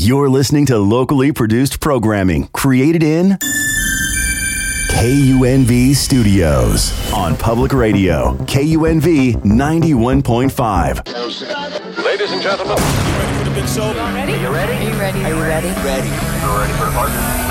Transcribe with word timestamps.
You're 0.00 0.28
listening 0.28 0.64
to 0.66 0.78
locally 0.78 1.32
produced 1.32 1.80
programming 1.80 2.46
created 2.52 3.02
in 3.02 3.30
KUNV 4.92 5.96
Studios 5.96 7.12
on 7.12 7.36
public 7.36 7.72
radio, 7.72 8.34
KUNV 8.44 9.42
91.5. 9.42 12.04
Ladies 12.04 12.30
and 12.30 12.40
gentlemen, 12.40 12.76
Ready? 14.14 14.34
Are 14.34 14.36
you 14.36 14.50
ready? 14.52 14.72
Are 14.72 14.82
you 14.84 14.94
ready? 15.00 15.24
Are 15.24 15.30
you 15.30 15.42
ready? 15.42 15.68
ready 15.68 16.72
for 16.74 16.84
the 16.84 16.92
party? 16.92 17.47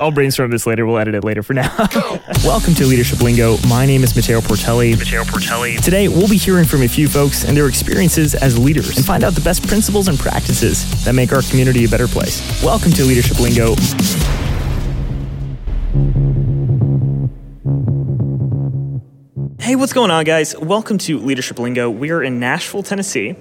I'll 0.00 0.10
brainstorm 0.10 0.50
this 0.50 0.66
later. 0.66 0.86
We'll 0.86 0.98
edit 0.98 1.14
it 1.14 1.24
later 1.24 1.42
for 1.42 1.54
now. 1.54 1.70
Welcome 2.44 2.74
to 2.74 2.86
Leadership 2.86 3.20
Lingo. 3.20 3.56
My 3.68 3.86
name 3.86 4.02
is 4.02 4.14
Mateo 4.14 4.40
Portelli. 4.40 4.98
Mateo 4.98 5.22
Portelli. 5.24 5.80
Today, 5.80 6.08
we'll 6.08 6.28
be 6.28 6.36
hearing 6.36 6.64
from 6.64 6.82
a 6.82 6.88
few 6.88 7.08
folks 7.08 7.44
and 7.44 7.56
their 7.56 7.68
experiences 7.68 8.34
as 8.34 8.58
leaders 8.58 8.96
and 8.96 9.04
find 9.04 9.24
out 9.24 9.34
the 9.34 9.40
best 9.40 9.66
principles 9.66 10.08
and 10.08 10.18
practices 10.18 11.04
that 11.04 11.14
make 11.14 11.32
our 11.32 11.42
community 11.42 11.84
a 11.84 11.88
better 11.88 12.08
place. 12.08 12.40
Welcome 12.62 12.92
to 12.92 13.04
Leadership 13.04 13.40
Lingo. 13.40 13.74
Hey, 19.60 19.76
what's 19.76 19.94
going 19.94 20.10
on, 20.10 20.24
guys? 20.24 20.54
Welcome 20.58 20.98
to 20.98 21.18
Leadership 21.18 21.58
Lingo. 21.58 21.88
We 21.88 22.10
are 22.10 22.22
in 22.22 22.38
Nashville, 22.38 22.82
Tennessee, 22.82 23.34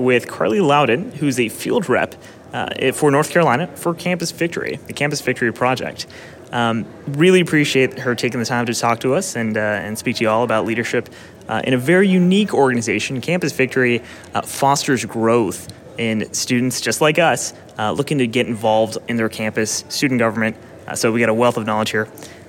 with 0.00 0.28
Carly 0.28 0.60
Loudon, 0.60 1.12
who's 1.12 1.38
a 1.38 1.48
field 1.48 1.88
rep 1.88 2.14
uh, 2.52 2.92
for 2.92 3.10
North 3.10 3.30
Carolina 3.30 3.66
for 3.76 3.94
Campus 3.94 4.30
Victory, 4.30 4.76
the 4.86 4.92
Campus 4.92 5.20
Victory 5.20 5.52
Project. 5.52 6.06
Um, 6.52 6.84
really 7.06 7.40
appreciate 7.40 8.00
her 8.00 8.14
taking 8.14 8.40
the 8.40 8.46
time 8.46 8.66
to 8.66 8.74
talk 8.74 9.00
to 9.00 9.14
us 9.14 9.36
and, 9.36 9.56
uh, 9.56 9.60
and 9.60 9.96
speak 9.96 10.16
to 10.16 10.24
you 10.24 10.30
all 10.30 10.42
about 10.42 10.64
leadership 10.64 11.08
uh, 11.48 11.62
in 11.64 11.74
a 11.74 11.78
very 11.78 12.08
unique 12.08 12.52
organization. 12.52 13.20
Campus 13.20 13.52
Victory 13.52 14.02
uh, 14.34 14.42
fosters 14.42 15.04
growth 15.04 15.68
in 15.96 16.32
students 16.32 16.80
just 16.80 17.00
like 17.00 17.18
us 17.18 17.52
uh, 17.78 17.92
looking 17.92 18.18
to 18.18 18.26
get 18.26 18.46
involved 18.46 18.98
in 19.06 19.16
their 19.16 19.28
campus 19.28 19.84
student 19.88 20.18
government. 20.18 20.56
Uh, 20.86 20.94
so 20.96 21.12
we 21.12 21.20
got 21.20 21.28
a 21.28 21.34
wealth 21.34 21.56
of 21.56 21.66
knowledge 21.66 21.90
here. 21.90 22.08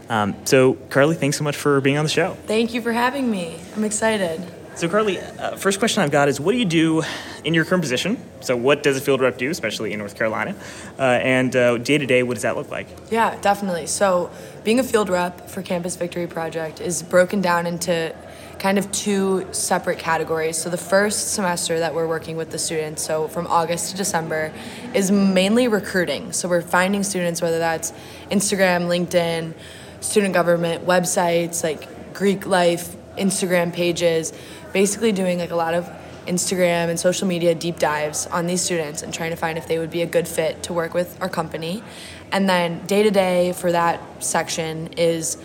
Um, 0.10 0.36
so, 0.46 0.74
Carly, 0.90 1.16
thanks 1.16 1.38
so 1.38 1.44
much 1.44 1.56
for 1.56 1.80
being 1.80 1.98
on 1.98 2.04
the 2.04 2.10
show. 2.10 2.34
Thank 2.46 2.74
you 2.74 2.82
for 2.82 2.92
having 2.92 3.30
me. 3.30 3.60
I'm 3.76 3.84
excited. 3.84 4.42
So, 4.74 4.88
Carly, 4.88 5.20
uh, 5.20 5.58
first 5.58 5.80
question 5.80 6.02
I've 6.02 6.12
got 6.12 6.30
is 6.30 6.40
what 6.40 6.54
do 6.54 6.58
you 6.58 6.66
do 6.66 7.04
in 7.44 7.54
your 7.54 7.66
current 7.66 7.84
position? 7.84 8.18
So, 8.40 8.56
what 8.56 8.84
does 8.84 8.96
a 8.98 9.02
field 9.02 9.20
rep 9.20 9.38
do, 9.38 9.50
especially 9.50 9.92
in 9.92 10.00
North 10.00 10.16
Carolina? 10.16 10.56
Uh, 10.98 11.02
and 11.02 11.52
day 11.52 11.98
to 11.98 12.06
day, 12.06 12.24
what 12.24 12.36
does 12.36 12.44
that 12.44 12.56
look 12.56 12.72
like? 12.72 12.88
Yeah, 13.12 13.38
definitely. 13.42 13.86
So, 13.88 14.32
being 14.64 14.80
a 14.80 14.84
field 14.84 15.10
rep 15.10 15.50
for 15.50 15.62
Campus 15.62 15.98
Victory 15.98 16.26
Project 16.26 16.80
is 16.80 17.04
broken 17.04 17.42
down 17.42 17.68
into 17.68 18.16
kind 18.60 18.78
of 18.78 18.90
two 18.92 19.46
separate 19.52 20.00
categories. 20.00 20.58
So, 20.58 20.70
the 20.70 20.78
first 20.78 21.34
semester 21.34 21.80
that 21.80 21.94
we're 21.94 22.08
working 22.08 22.38
with 22.38 22.52
the 22.52 22.60
students, 22.60 23.04
so 23.04 23.28
from 23.28 23.48
August 23.48 23.92
to 23.92 23.98
December, 23.98 24.54
is 24.94 25.12
mainly 25.12 25.68
recruiting. 25.68 26.32
So, 26.32 26.48
we're 26.48 26.62
finding 26.62 27.04
students, 27.04 27.42
whether 27.42 27.60
that's 27.60 27.92
Instagram, 28.32 28.88
LinkedIn, 28.88 29.54
student 30.00 30.34
government 30.34 30.86
websites 30.88 31.62
like 31.62 32.14
Greek 32.14 32.46
life, 32.46 32.96
Instagram 33.18 33.74
pages, 33.74 34.34
basically 34.74 35.12
doing 35.12 35.40
like 35.40 35.52
a 35.52 35.56
lot 35.56 35.74
of 35.74 35.90
Instagram 36.28 36.90
and 36.90 37.00
social 37.00 37.28
media 37.28 37.56
deep 37.56 37.80
dives 37.80 38.28
on 38.28 38.46
these 38.46 38.62
students 38.62 39.02
and 39.02 39.14
trying 39.14 39.32
to 39.32 39.36
find 39.36 39.58
if 39.58 39.68
they 39.68 39.80
would 39.80 39.90
be 39.90 40.02
a 40.02 40.06
good 40.06 40.28
fit 40.28 40.64
to 40.64 40.74
work 40.74 40.94
with 40.94 41.20
our 41.22 41.30
company. 41.30 41.84
And 42.32 42.48
then 42.48 42.86
day 42.86 43.04
to 43.04 43.12
day 43.12 43.54
for 43.54 43.72
that 43.72 44.24
section 44.24 44.88
is 44.94 45.38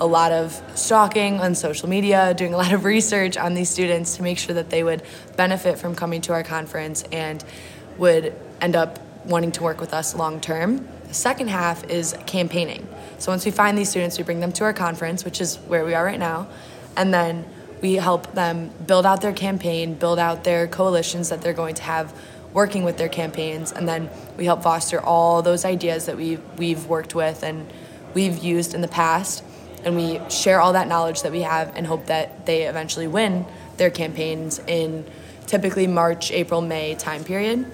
a 0.00 0.06
lot 0.06 0.32
of 0.32 0.60
stalking 0.74 1.40
on 1.40 1.54
social 1.54 1.88
media, 1.88 2.34
doing 2.36 2.52
a 2.52 2.56
lot 2.56 2.72
of 2.72 2.84
research 2.84 3.36
on 3.36 3.54
these 3.54 3.70
students 3.70 4.16
to 4.16 4.22
make 4.22 4.38
sure 4.38 4.54
that 4.54 4.70
they 4.70 4.82
would 4.82 5.02
benefit 5.36 5.78
from 5.78 5.94
coming 5.94 6.20
to 6.22 6.32
our 6.32 6.42
conference 6.42 7.04
and 7.12 7.44
would 7.96 8.34
end 8.60 8.74
up 8.74 8.98
wanting 9.24 9.52
to 9.52 9.62
work 9.62 9.80
with 9.80 9.94
us 9.94 10.14
long 10.14 10.40
term. 10.40 10.86
The 11.08 11.14
second 11.14 11.48
half 11.48 11.84
is 11.84 12.16
campaigning. 12.26 12.86
So 13.18 13.30
once 13.30 13.44
we 13.44 13.52
find 13.52 13.78
these 13.78 13.88
students, 13.88 14.18
we 14.18 14.24
bring 14.24 14.40
them 14.40 14.52
to 14.52 14.64
our 14.64 14.72
conference, 14.72 15.24
which 15.24 15.40
is 15.40 15.56
where 15.68 15.84
we 15.84 15.94
are 15.94 16.04
right 16.04 16.18
now, 16.18 16.48
and 16.96 17.14
then 17.14 17.46
we 17.82 17.94
help 17.94 18.32
them 18.34 18.70
build 18.86 19.06
out 19.06 19.20
their 19.20 19.32
campaign, 19.32 19.94
build 19.94 20.18
out 20.18 20.44
their 20.44 20.66
coalitions 20.66 21.28
that 21.28 21.42
they're 21.42 21.52
going 21.52 21.74
to 21.76 21.82
have 21.82 22.14
working 22.52 22.84
with 22.84 22.96
their 22.96 23.08
campaigns, 23.08 23.72
and 23.72 23.88
then 23.88 24.08
we 24.36 24.44
help 24.44 24.62
foster 24.62 25.00
all 25.00 25.42
those 25.42 25.64
ideas 25.64 26.06
that 26.06 26.16
we've, 26.16 26.40
we've 26.56 26.86
worked 26.86 27.14
with 27.14 27.42
and 27.42 27.70
we've 28.14 28.38
used 28.38 28.74
in 28.74 28.80
the 28.80 28.88
past, 28.88 29.42
and 29.84 29.96
we 29.96 30.20
share 30.30 30.60
all 30.60 30.72
that 30.72 30.86
knowledge 30.86 31.22
that 31.22 31.32
we 31.32 31.42
have 31.42 31.74
and 31.76 31.86
hope 31.86 32.06
that 32.06 32.46
they 32.46 32.62
eventually 32.62 33.08
win 33.08 33.44
their 33.76 33.90
campaigns 33.90 34.60
in 34.66 35.04
typically 35.46 35.86
March, 35.86 36.30
April, 36.30 36.60
May 36.60 36.94
time 36.94 37.24
period. 37.24 37.70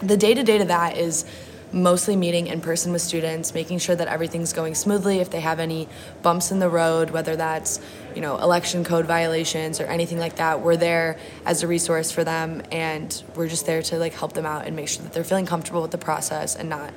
The 0.00 0.16
day 0.16 0.34
to 0.34 0.42
day 0.42 0.58
to 0.58 0.64
that 0.66 0.96
is 0.96 1.24
mostly 1.72 2.16
meeting 2.16 2.46
in 2.46 2.60
person 2.60 2.92
with 2.92 3.02
students, 3.02 3.54
making 3.54 3.78
sure 3.78 3.94
that 3.96 4.08
everything's 4.08 4.52
going 4.52 4.74
smoothly. 4.74 5.20
If 5.20 5.30
they 5.30 5.40
have 5.40 5.60
any 5.60 5.88
bumps 6.22 6.50
in 6.50 6.58
the 6.58 6.68
road, 6.68 7.10
whether 7.10 7.36
that's 7.36 7.80
you 8.14 8.20
know 8.20 8.38
election 8.38 8.84
code 8.84 9.06
violations 9.06 9.80
or 9.80 9.84
anything 9.84 10.18
like 10.18 10.36
that, 10.36 10.60
we're 10.60 10.76
there 10.76 11.18
as 11.44 11.62
a 11.62 11.66
resource 11.66 12.10
for 12.10 12.24
them, 12.24 12.62
and 12.72 13.22
we're 13.34 13.48
just 13.48 13.66
there 13.66 13.82
to 13.82 13.98
like 13.98 14.14
help 14.14 14.32
them 14.32 14.46
out 14.46 14.66
and 14.66 14.76
make 14.76 14.88
sure 14.88 15.02
that 15.02 15.12
they're 15.12 15.24
feeling 15.24 15.46
comfortable 15.46 15.82
with 15.82 15.90
the 15.90 15.98
process 15.98 16.56
and 16.56 16.68
not 16.68 16.92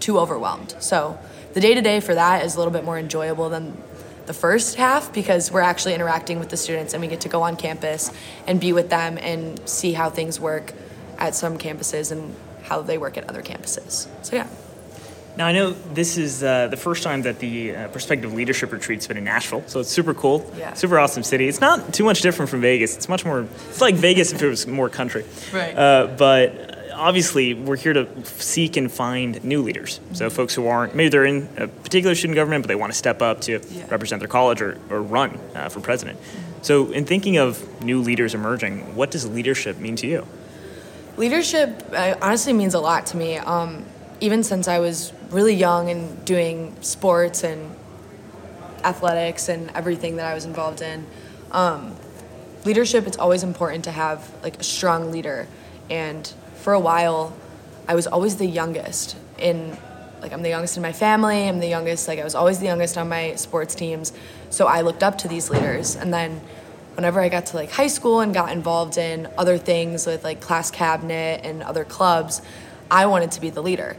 too 0.00 0.18
overwhelmed. 0.18 0.74
So 0.80 1.18
the 1.54 1.60
day 1.60 1.74
to 1.74 1.80
day 1.80 2.00
for 2.00 2.14
that 2.14 2.44
is 2.44 2.54
a 2.54 2.58
little 2.58 2.72
bit 2.72 2.84
more 2.84 2.98
enjoyable 2.98 3.48
than 3.48 3.76
the 4.26 4.34
first 4.34 4.74
half 4.74 5.12
because 5.12 5.50
we're 5.50 5.60
actually 5.60 5.94
interacting 5.94 6.38
with 6.38 6.48
the 6.48 6.56
students 6.56 6.92
and 6.92 7.00
we 7.00 7.08
get 7.08 7.20
to 7.22 7.28
go 7.28 7.42
on 7.42 7.56
campus 7.56 8.10
and 8.46 8.60
be 8.60 8.72
with 8.72 8.90
them 8.90 9.18
and 9.18 9.66
see 9.68 9.92
how 9.92 10.10
things 10.10 10.40
work 10.40 10.72
at 11.18 11.34
some 11.34 11.56
campuses 11.56 12.12
and 12.12 12.34
how 12.68 12.82
they 12.82 12.98
work 12.98 13.16
at 13.16 13.28
other 13.28 13.42
campuses. 13.42 14.06
So 14.22 14.36
yeah. 14.36 14.46
Now 15.36 15.46
I 15.46 15.52
know 15.52 15.72
this 15.92 16.16
is 16.16 16.42
uh, 16.42 16.68
the 16.68 16.76
first 16.78 17.02
time 17.02 17.22
that 17.22 17.38
the 17.40 17.76
uh, 17.76 17.88
Prospective 17.88 18.32
Leadership 18.32 18.72
Retreat's 18.72 19.06
been 19.06 19.18
in 19.18 19.24
Nashville, 19.24 19.62
so 19.66 19.80
it's 19.80 19.90
super 19.90 20.14
cool, 20.14 20.50
Yeah. 20.56 20.72
super 20.74 20.98
awesome 20.98 21.22
city. 21.22 21.46
It's 21.46 21.60
not 21.60 21.92
too 21.92 22.04
much 22.04 22.22
different 22.22 22.50
from 22.50 22.62
Vegas. 22.62 22.96
It's 22.96 23.08
much 23.08 23.24
more. 23.24 23.46
It's 23.68 23.80
like 23.82 23.94
Vegas 23.96 24.32
if 24.32 24.42
it 24.42 24.48
was 24.48 24.66
more 24.66 24.88
country. 24.88 25.24
Right. 25.52 25.76
Uh, 25.76 26.06
but 26.16 26.90
obviously, 26.94 27.52
we're 27.52 27.76
here 27.76 27.92
to 27.92 28.06
seek 28.24 28.78
and 28.78 28.90
find 28.90 29.44
new 29.44 29.60
leaders. 29.60 30.00
So 30.14 30.30
folks 30.30 30.54
who 30.54 30.66
aren't 30.68 30.94
maybe 30.94 31.10
they're 31.10 31.26
in 31.26 31.48
a 31.58 31.68
particular 31.68 32.14
student 32.14 32.36
government, 32.36 32.62
but 32.62 32.68
they 32.68 32.74
want 32.74 32.92
to 32.92 32.98
step 32.98 33.20
up 33.20 33.42
to 33.42 33.52
Yeah. 33.70 33.84
represent 33.90 34.20
their 34.20 34.28
college 34.28 34.62
or, 34.62 34.78
or 34.88 35.02
run 35.02 35.38
uh, 35.54 35.68
for 35.68 35.80
president. 35.80 36.18
So 36.62 36.90
in 36.92 37.04
thinking 37.04 37.36
of 37.36 37.62
new 37.82 38.00
leaders 38.00 38.32
emerging, 38.34 38.96
what 38.96 39.10
does 39.10 39.28
leadership 39.28 39.78
mean 39.78 39.96
to 39.96 40.06
you? 40.06 40.26
Leadership 41.16 41.82
uh, 41.92 42.14
honestly 42.20 42.52
means 42.52 42.74
a 42.74 42.80
lot 42.80 43.06
to 43.06 43.16
me. 43.16 43.38
Um, 43.38 43.86
even 44.20 44.42
since 44.42 44.68
I 44.68 44.80
was 44.80 45.12
really 45.30 45.54
young 45.54 45.88
and 45.90 46.24
doing 46.26 46.76
sports 46.82 47.42
and 47.42 47.74
athletics 48.84 49.48
and 49.48 49.70
everything 49.70 50.16
that 50.16 50.26
I 50.26 50.34
was 50.34 50.44
involved 50.44 50.82
in, 50.82 51.06
um, 51.52 51.96
leadership 52.66 53.06
it's 53.06 53.16
always 53.16 53.42
important 53.42 53.84
to 53.84 53.92
have 53.92 54.30
like 54.42 54.60
a 54.60 54.64
strong 54.64 55.10
leader. 55.10 55.48
And 55.88 56.30
for 56.56 56.74
a 56.74 56.80
while, 56.80 57.34
I 57.88 57.94
was 57.94 58.06
always 58.06 58.36
the 58.36 58.46
youngest 58.46 59.16
in 59.38 59.76
like 60.20 60.32
I'm 60.32 60.42
the 60.42 60.48
youngest 60.48 60.76
in 60.76 60.82
my 60.82 60.92
family. 60.92 61.48
I'm 61.48 61.60
the 61.60 61.68
youngest 61.68 62.08
like 62.08 62.18
I 62.18 62.24
was 62.24 62.34
always 62.34 62.58
the 62.58 62.66
youngest 62.66 62.98
on 62.98 63.08
my 63.08 63.36
sports 63.36 63.74
teams. 63.74 64.12
So 64.50 64.66
I 64.66 64.82
looked 64.82 65.02
up 65.02 65.18
to 65.18 65.28
these 65.28 65.50
leaders, 65.50 65.96
and 65.96 66.12
then 66.12 66.40
whenever 66.96 67.20
I 67.20 67.28
got 67.28 67.46
to 67.46 67.56
like 67.56 67.70
high 67.70 67.86
school 67.86 68.20
and 68.20 68.32
got 68.32 68.50
involved 68.50 68.96
in 68.96 69.28
other 69.36 69.58
things 69.58 70.06
with 70.06 70.24
like 70.24 70.40
class 70.40 70.70
cabinet 70.70 71.42
and 71.44 71.62
other 71.62 71.84
clubs, 71.84 72.40
I 72.90 73.06
wanted 73.06 73.32
to 73.32 73.40
be 73.40 73.50
the 73.50 73.62
leader. 73.62 73.96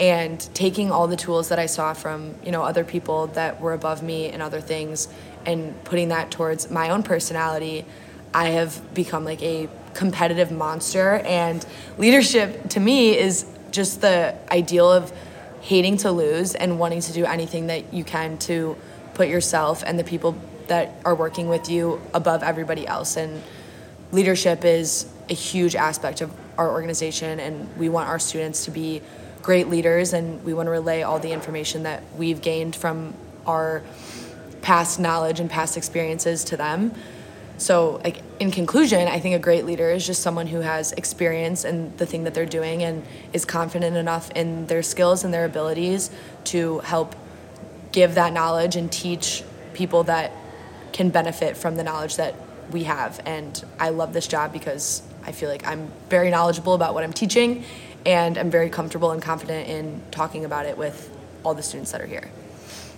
And 0.00 0.40
taking 0.52 0.90
all 0.90 1.06
the 1.06 1.16
tools 1.16 1.50
that 1.50 1.60
I 1.60 1.66
saw 1.66 1.94
from, 1.94 2.34
you 2.44 2.50
know, 2.50 2.62
other 2.62 2.82
people 2.82 3.28
that 3.28 3.60
were 3.60 3.72
above 3.72 4.02
me 4.02 4.28
and 4.28 4.42
other 4.42 4.60
things 4.60 5.06
and 5.46 5.82
putting 5.84 6.08
that 6.08 6.32
towards 6.32 6.70
my 6.70 6.90
own 6.90 7.04
personality, 7.04 7.84
I 8.34 8.48
have 8.48 8.92
become 8.92 9.24
like 9.24 9.42
a 9.42 9.68
competitive 9.94 10.50
monster 10.50 11.16
and 11.24 11.64
leadership 11.98 12.70
to 12.70 12.80
me 12.80 13.16
is 13.16 13.46
just 13.70 14.00
the 14.00 14.34
ideal 14.50 14.90
of 14.90 15.12
hating 15.60 15.98
to 15.98 16.10
lose 16.10 16.54
and 16.54 16.78
wanting 16.78 17.00
to 17.02 17.12
do 17.12 17.24
anything 17.24 17.68
that 17.68 17.92
you 17.92 18.02
can 18.02 18.38
to 18.38 18.76
put 19.14 19.28
yourself 19.28 19.84
and 19.86 19.98
the 19.98 20.04
people 20.04 20.36
that 20.72 20.94
are 21.04 21.14
working 21.14 21.50
with 21.50 21.68
you 21.68 22.00
above 22.14 22.42
everybody 22.42 22.86
else. 22.86 23.18
And 23.18 23.42
leadership 24.10 24.64
is 24.64 25.06
a 25.28 25.34
huge 25.34 25.76
aspect 25.76 26.22
of 26.22 26.32
our 26.56 26.70
organization, 26.72 27.38
and 27.40 27.68
we 27.76 27.90
want 27.90 28.08
our 28.08 28.18
students 28.18 28.64
to 28.64 28.70
be 28.70 29.02
great 29.42 29.68
leaders, 29.68 30.14
and 30.14 30.42
we 30.46 30.54
want 30.54 30.68
to 30.68 30.70
relay 30.70 31.02
all 31.02 31.18
the 31.18 31.30
information 31.30 31.82
that 31.82 32.02
we've 32.16 32.40
gained 32.40 32.74
from 32.74 33.12
our 33.46 33.82
past 34.62 34.98
knowledge 34.98 35.40
and 35.40 35.50
past 35.50 35.76
experiences 35.76 36.42
to 36.44 36.56
them. 36.56 36.94
So, 37.58 38.00
like 38.02 38.22
in 38.40 38.50
conclusion, 38.50 39.06
I 39.08 39.20
think 39.20 39.36
a 39.36 39.38
great 39.38 39.66
leader 39.66 39.90
is 39.90 40.06
just 40.06 40.22
someone 40.22 40.46
who 40.46 40.60
has 40.60 40.92
experience 40.92 41.66
in 41.66 41.94
the 41.98 42.06
thing 42.06 42.24
that 42.24 42.32
they're 42.32 42.46
doing 42.46 42.82
and 42.82 43.04
is 43.34 43.44
confident 43.44 43.94
enough 43.94 44.30
in 44.30 44.68
their 44.68 44.82
skills 44.82 45.22
and 45.22 45.34
their 45.34 45.44
abilities 45.44 46.10
to 46.44 46.78
help 46.78 47.14
give 47.92 48.14
that 48.14 48.32
knowledge 48.32 48.74
and 48.74 48.90
teach 48.90 49.44
people 49.74 50.04
that 50.04 50.32
can 50.92 51.10
benefit 51.10 51.56
from 51.56 51.76
the 51.76 51.84
knowledge 51.84 52.16
that 52.16 52.34
we 52.70 52.84
have. 52.84 53.20
And 53.26 53.62
I 53.78 53.90
love 53.90 54.12
this 54.12 54.26
job 54.26 54.52
because 54.52 55.02
I 55.24 55.32
feel 55.32 55.48
like 55.48 55.66
I'm 55.66 55.90
very 56.08 56.30
knowledgeable 56.30 56.74
about 56.74 56.94
what 56.94 57.04
I'm 57.04 57.12
teaching 57.12 57.64
and 58.04 58.36
I'm 58.38 58.50
very 58.50 58.70
comfortable 58.70 59.10
and 59.12 59.22
confident 59.22 59.68
in 59.68 60.02
talking 60.10 60.44
about 60.44 60.66
it 60.66 60.76
with 60.76 61.10
all 61.44 61.54
the 61.54 61.62
students 61.62 61.92
that 61.92 62.00
are 62.00 62.06
here. 62.06 62.30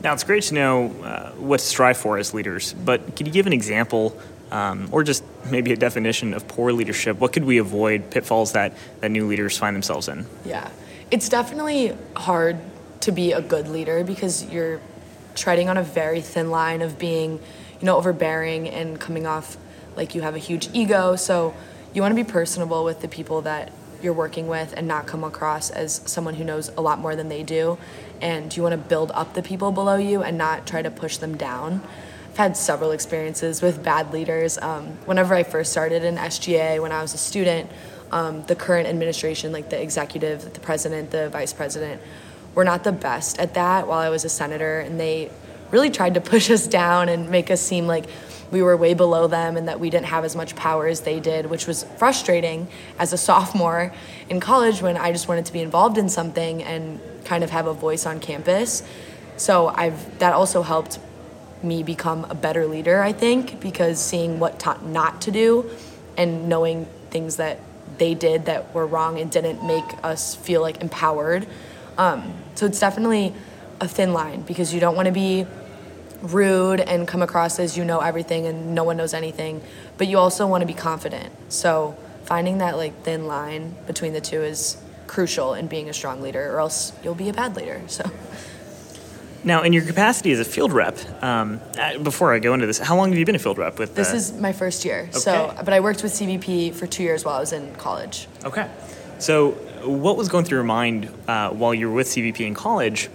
Now, 0.03 0.13
it's 0.13 0.25
great 0.25 0.43
to 0.45 0.55
know 0.55 0.87
uh, 1.03 1.31
what 1.33 1.61
to 1.61 1.67
strive 1.67 1.97
for 1.97 2.19
as 2.19 2.35
leaders, 2.35 2.75
but 2.75 3.17
can 3.17 3.27
you 3.27 3.33
give 3.33 3.47
an 3.47 3.53
example 3.53 4.19
um, 4.51 4.89
or 4.93 5.03
just 5.03 5.25
maybe 5.51 5.73
a 5.73 5.77
definition 5.77 6.35
of 6.35 6.47
poor 6.47 6.73
leadership? 6.73 7.19
What 7.19 7.33
could 7.33 7.45
we 7.45 7.59
avoid 7.59 8.11
pitfalls 8.11 8.53
that, 8.53 8.77
that 9.01 9.11
new 9.11 9.27
leaders 9.27 9.57
find 9.57 9.75
themselves 9.75 10.09
in? 10.09 10.27
Yeah, 10.45 10.71
it's 11.11 11.29
definitely 11.29 11.97
hard 12.17 12.59
to 13.01 13.13
be 13.13 13.33
a 13.33 13.41
good 13.41 13.69
leader 13.69 14.05
because 14.05 14.45
you're 14.51 14.81
treading 15.35 15.69
on 15.69 15.77
a 15.77 15.83
very 15.83 16.21
thin 16.21 16.51
line 16.51 16.83
of 16.83 16.99
being, 16.99 17.41
you 17.85 17.91
know, 17.91 17.99
overbearing 17.99 18.67
and 18.67 18.99
coming 18.99 19.27
off 19.27 19.59
like 19.95 20.15
you 20.15 20.23
have 20.23 20.35
a 20.35 20.39
huge 20.39 20.71
ego. 20.73 21.17
So 21.17 21.55
you 21.93 22.01
want 22.01 22.17
to 22.17 22.25
be 22.25 22.25
personable 22.25 22.83
with 22.83 23.03
the 23.03 23.09
people 23.09 23.43
that 23.43 23.73
you're 24.01 24.15
working 24.15 24.49
with 24.49 24.73
and 24.75 24.89
not 24.89 25.07
come 25.07 25.23
across 25.23 25.69
as 25.69 26.01
someone 26.07 26.33
who 26.33 26.45
knows 26.45 26.71
a 26.79 26.81
lot 26.81 26.99
more 26.99 27.15
than 27.15 27.29
they 27.29 27.43
do. 27.43 27.77
And 28.23 28.57
you 28.57 28.63
want 28.63 28.73
to 28.73 28.79
build 28.79 29.11
up 29.11 29.35
the 29.35 29.43
people 29.43 29.71
below 29.71 29.97
you 29.97 30.23
and 30.23 30.39
not 30.39 30.67
try 30.67 30.81
to 30.81 30.91
push 30.91 31.19
them 31.19 31.37
down. 31.37 31.83
I've 32.31 32.39
had 32.39 32.57
several 32.57 32.91
experiences 32.91 33.61
with 33.61 33.85
bad 33.85 34.15
leaders. 34.15 34.57
Um, 34.57 34.87
whenever 35.05 35.35
I 35.35 35.43
first 35.43 35.71
started 35.71 36.05
in 36.05 36.17
SGA, 36.17 36.81
when 36.81 36.91
I 36.91 37.03
was 37.03 37.13
a 37.13 37.19
student, 37.19 37.71
um, 38.11 38.47
the 38.47 38.57
current 38.57 38.89
administration, 38.89 39.53
like 39.53 39.69
the 39.69 39.79
executive, 39.79 40.55
the 40.55 40.61
president, 40.61 41.11
the 41.11 41.29
vice 41.29 41.53
president, 41.53 42.01
were 42.55 42.65
not 42.65 42.83
the 42.83 42.93
best 42.93 43.39
at 43.39 43.53
that 43.53 43.87
while 43.87 43.99
I 43.99 44.09
was 44.09 44.25
a 44.25 44.31
senator. 44.31 44.81
And 44.81 44.99
they 44.99 45.31
really 45.75 45.91
tried 45.91 46.15
to 46.15 46.21
push 46.21 46.53
us 46.53 46.69
down 46.69 47.09
and 47.09 47.29
make 47.29 47.51
us 47.51 47.61
seem 47.61 47.89
like 47.89 48.05
we 48.53 48.63
were 48.63 48.77
way 48.77 48.95
below 48.95 49.27
them 49.27 49.57
and 49.57 49.67
that 49.67 49.81
we 49.81 49.91
didn't 49.91 50.07
have 50.07 50.25
as 50.25 50.37
much 50.37 50.55
power 50.55 50.87
as 50.87 51.01
they 51.01 51.19
did, 51.19 51.47
which 51.47 51.67
was 51.67 51.83
frustrating 51.99 52.69
as 52.97 53.13
a 53.13 53.19
sophomore 53.19 53.93
in 54.29 54.39
college 54.39 54.81
when 54.81 54.97
I 54.97 55.11
just 55.11 55.27
wanted 55.27 55.47
to 55.47 55.53
be 55.53 55.61
involved 55.61 55.99
in 55.99 56.09
something 56.09 56.63
and 56.63 57.01
kind 57.25 57.43
of 57.43 57.51
have 57.51 57.67
a 57.67 57.75
voice 57.75 58.07
on 58.07 58.21
campus. 58.21 58.85
So 59.37 59.67
I've 59.67 60.21
that 60.21 60.33
also 60.33 60.63
helped 60.63 61.01
me 61.65 61.83
become 61.83 62.25
a 62.31 62.37
better 62.37 62.67
leader, 62.67 63.03
I 63.03 63.13
think, 63.13 63.59
because 63.61 63.99
seeing 63.99 64.39
what 64.39 64.61
ta- 64.61 64.79
not 64.85 65.23
to 65.23 65.33
do 65.33 65.69
and 66.17 66.49
knowing 66.49 66.87
things 67.11 67.37
that 67.37 67.59
they 67.99 68.15
did 68.15 68.45
that 68.45 68.73
were 68.73 68.87
wrong 68.87 69.19
and 69.19 69.29
didn't 69.29 69.67
make 69.67 70.05
us 70.05 70.37
feel 70.37 70.61
like 70.61 70.81
empowered. 70.81 71.49
Um, 71.99 72.35
so 72.55 72.67
it's 72.67 72.79
definitely 72.79 73.35
a 73.81 73.89
thin 73.89 74.13
line 74.13 74.43
because 74.43 74.73
you 74.73 74.81
don't 74.81 74.97
want 74.97 75.07
to 75.07 75.13
be 75.13 75.47
rude 76.33 76.81
and 76.81 77.07
come 77.07 77.23
across 77.23 77.59
as 77.59 77.77
you 77.77 77.85
know 77.85 78.01
everything 78.01 78.47
and 78.47 78.75
no 78.75 78.85
one 78.85 78.97
knows 78.97 79.15
anything, 79.15 79.61
but 79.99 80.07
you 80.07 80.19
also 80.19 80.47
want 80.47 80.63
to 80.63 80.67
be 80.67 80.75
confident. 80.75 81.33
So 81.51 81.97
finding 82.25 82.59
that 82.59 82.77
like 82.77 83.03
thin 83.03 83.27
line 83.27 83.75
between 83.87 84.13
the 84.13 84.21
two 84.21 84.43
is 84.43 84.79
crucial 85.07 85.55
in 85.55 85.67
being 85.67 85.89
a 85.89 85.93
strong 85.93 86.23
leader, 86.23 86.53
or 86.53 86.61
else 86.61 86.93
you'll 87.03 87.15
be 87.15 87.29
a 87.29 87.33
bad 87.33 87.57
leader. 87.57 87.81
So. 87.87 88.11
Now, 89.45 89.63
in 89.63 89.75
your 89.75 89.85
capacity 89.85 90.33
as 90.33 90.41
a 90.41 90.45
field 90.45 90.73
rep, 90.73 90.99
um, 91.23 91.61
uh, 91.79 91.99
before 91.99 92.33
I 92.33 92.39
go 92.39 92.55
into 92.55 92.67
this, 92.67 92.79
how 92.79 92.97
long 92.97 93.11
have 93.11 93.19
you 93.19 93.27
been 93.27 93.35
a 93.35 93.39
field 93.39 93.59
rep 93.59 93.79
with? 93.79 93.95
This 93.95 94.13
uh, 94.13 94.17
is 94.17 94.33
my 94.33 94.53
first 94.53 94.87
year. 94.87 95.11
So, 95.13 95.55
but 95.63 95.75
I 95.75 95.81
worked 95.81 96.03
with 96.03 96.13
CVP 96.13 96.75
for 96.75 96.87
two 96.87 97.03
years 97.03 97.27
while 97.27 97.37
I 97.37 97.41
was 97.41 97.53
in 97.53 97.75
college. 97.75 98.27
Okay. 98.43 98.71
So, 99.19 99.51
what 99.85 100.17
was 100.17 100.31
going 100.31 100.47
through 100.47 100.57
your 100.57 100.65
mind 100.65 101.11
uh, 101.29 101.51
while 101.51 101.75
you 101.75 101.89
were 101.89 101.95
with 101.95 102.07
CVP 102.07 102.41
in 102.41 102.55
college 102.55 103.11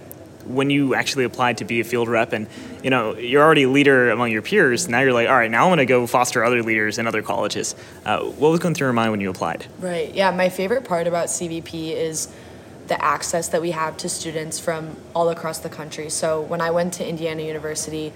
when 0.46 0.70
you 0.70 0.94
actually 0.94 1.24
applied 1.24 1.58
to 1.58 1.64
be 1.64 1.80
a 1.80 1.84
field 1.84 2.08
rep? 2.08 2.32
And 2.32 2.46
you 2.82 2.90
know, 2.90 3.16
you're 3.16 3.42
already 3.42 3.64
a 3.64 3.68
leader 3.68 4.10
among 4.10 4.30
your 4.30 4.42
peers. 4.42 4.88
Now 4.88 5.00
you're 5.00 5.12
like, 5.12 5.28
all 5.28 5.36
right, 5.36 5.50
now 5.50 5.64
I'm 5.64 5.68
going 5.68 5.78
to 5.78 5.86
go 5.86 6.06
foster 6.06 6.44
other 6.44 6.62
leaders 6.62 6.98
in 6.98 7.06
other 7.06 7.22
colleges. 7.22 7.74
Uh, 8.04 8.20
what 8.20 8.50
was 8.50 8.60
going 8.60 8.74
through 8.74 8.86
your 8.86 8.92
mind 8.92 9.10
when 9.10 9.20
you 9.20 9.30
applied? 9.30 9.66
Right. 9.78 10.12
Yeah. 10.14 10.30
My 10.30 10.48
favorite 10.48 10.84
part 10.84 11.06
about 11.06 11.26
CVP 11.28 11.92
is 11.92 12.32
the 12.88 13.02
access 13.04 13.48
that 13.48 13.62
we 13.62 13.70
have 13.70 13.96
to 13.98 14.08
students 14.08 14.58
from 14.58 14.96
all 15.14 15.28
across 15.28 15.60
the 15.60 15.68
country. 15.68 16.10
So 16.10 16.40
when 16.40 16.60
I 16.60 16.72
went 16.72 16.94
to 16.94 17.08
Indiana 17.08 17.42
University 17.42 18.12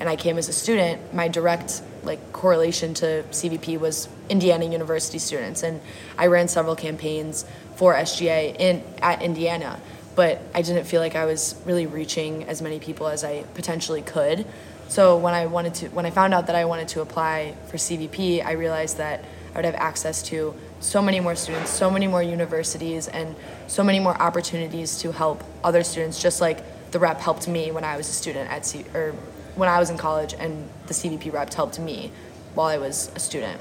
and 0.00 0.08
I 0.08 0.16
came 0.16 0.36
as 0.36 0.48
a 0.48 0.52
student, 0.52 1.14
my 1.14 1.28
direct 1.28 1.80
like 2.02 2.32
correlation 2.32 2.94
to 2.94 3.24
CVP 3.30 3.78
was 3.78 4.08
Indiana 4.28 4.64
University 4.64 5.18
students, 5.18 5.62
and 5.62 5.80
I 6.16 6.26
ran 6.26 6.48
several 6.48 6.76
campaigns 6.76 7.44
for 7.76 7.94
SGA 7.94 8.56
in 8.58 8.82
at 9.02 9.22
Indiana. 9.22 9.80
But 10.16 10.40
I 10.54 10.62
didn't 10.62 10.84
feel 10.86 11.00
like 11.00 11.14
I 11.14 11.26
was 11.26 11.54
really 11.64 11.86
reaching 11.86 12.44
as 12.44 12.60
many 12.60 12.80
people 12.80 13.06
as 13.06 13.22
I 13.22 13.44
potentially 13.54 14.02
could. 14.02 14.44
So 14.88 15.16
when 15.16 15.34
I 15.34 15.46
wanted 15.46 15.74
to, 15.74 15.88
when 15.88 16.06
I 16.06 16.10
found 16.10 16.34
out 16.34 16.46
that 16.48 16.56
I 16.56 16.64
wanted 16.64 16.88
to 16.88 17.02
apply 17.02 17.54
for 17.68 17.76
CVP, 17.76 18.44
I 18.44 18.52
realized 18.52 18.98
that 18.98 19.24
I 19.52 19.58
would 19.58 19.64
have 19.64 19.74
access 19.74 20.22
to 20.24 20.54
so 20.80 21.00
many 21.00 21.18
more 21.20 21.34
students, 21.34 21.70
so 21.70 21.90
many 21.90 22.06
more 22.06 22.22
universities, 22.22 23.08
and 23.08 23.34
so 23.66 23.82
many 23.82 24.00
more 24.00 24.20
opportunities 24.20 24.98
to 24.98 25.12
help 25.12 25.42
other 25.64 25.82
students, 25.82 26.20
just 26.20 26.40
like 26.40 26.62
the 26.90 26.98
rep 26.98 27.20
helped 27.20 27.48
me 27.48 27.70
when 27.72 27.82
I 27.84 27.96
was 27.96 28.08
a 28.08 28.12
student 28.12 28.50
at 28.50 28.66
C, 28.66 28.84
or 28.94 29.12
when 29.54 29.68
I 29.68 29.78
was 29.78 29.90
in 29.90 29.96
college, 29.96 30.34
and 30.38 30.68
the 30.86 30.94
CVP 30.94 31.32
rep 31.32 31.52
helped 31.52 31.78
me 31.78 32.12
while 32.54 32.66
I 32.66 32.78
was 32.78 33.10
a 33.14 33.18
student. 33.18 33.60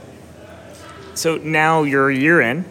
So 1.16 1.38
now 1.38 1.84
you're 1.84 2.10
a 2.10 2.16
year 2.16 2.42
in. 2.42 2.66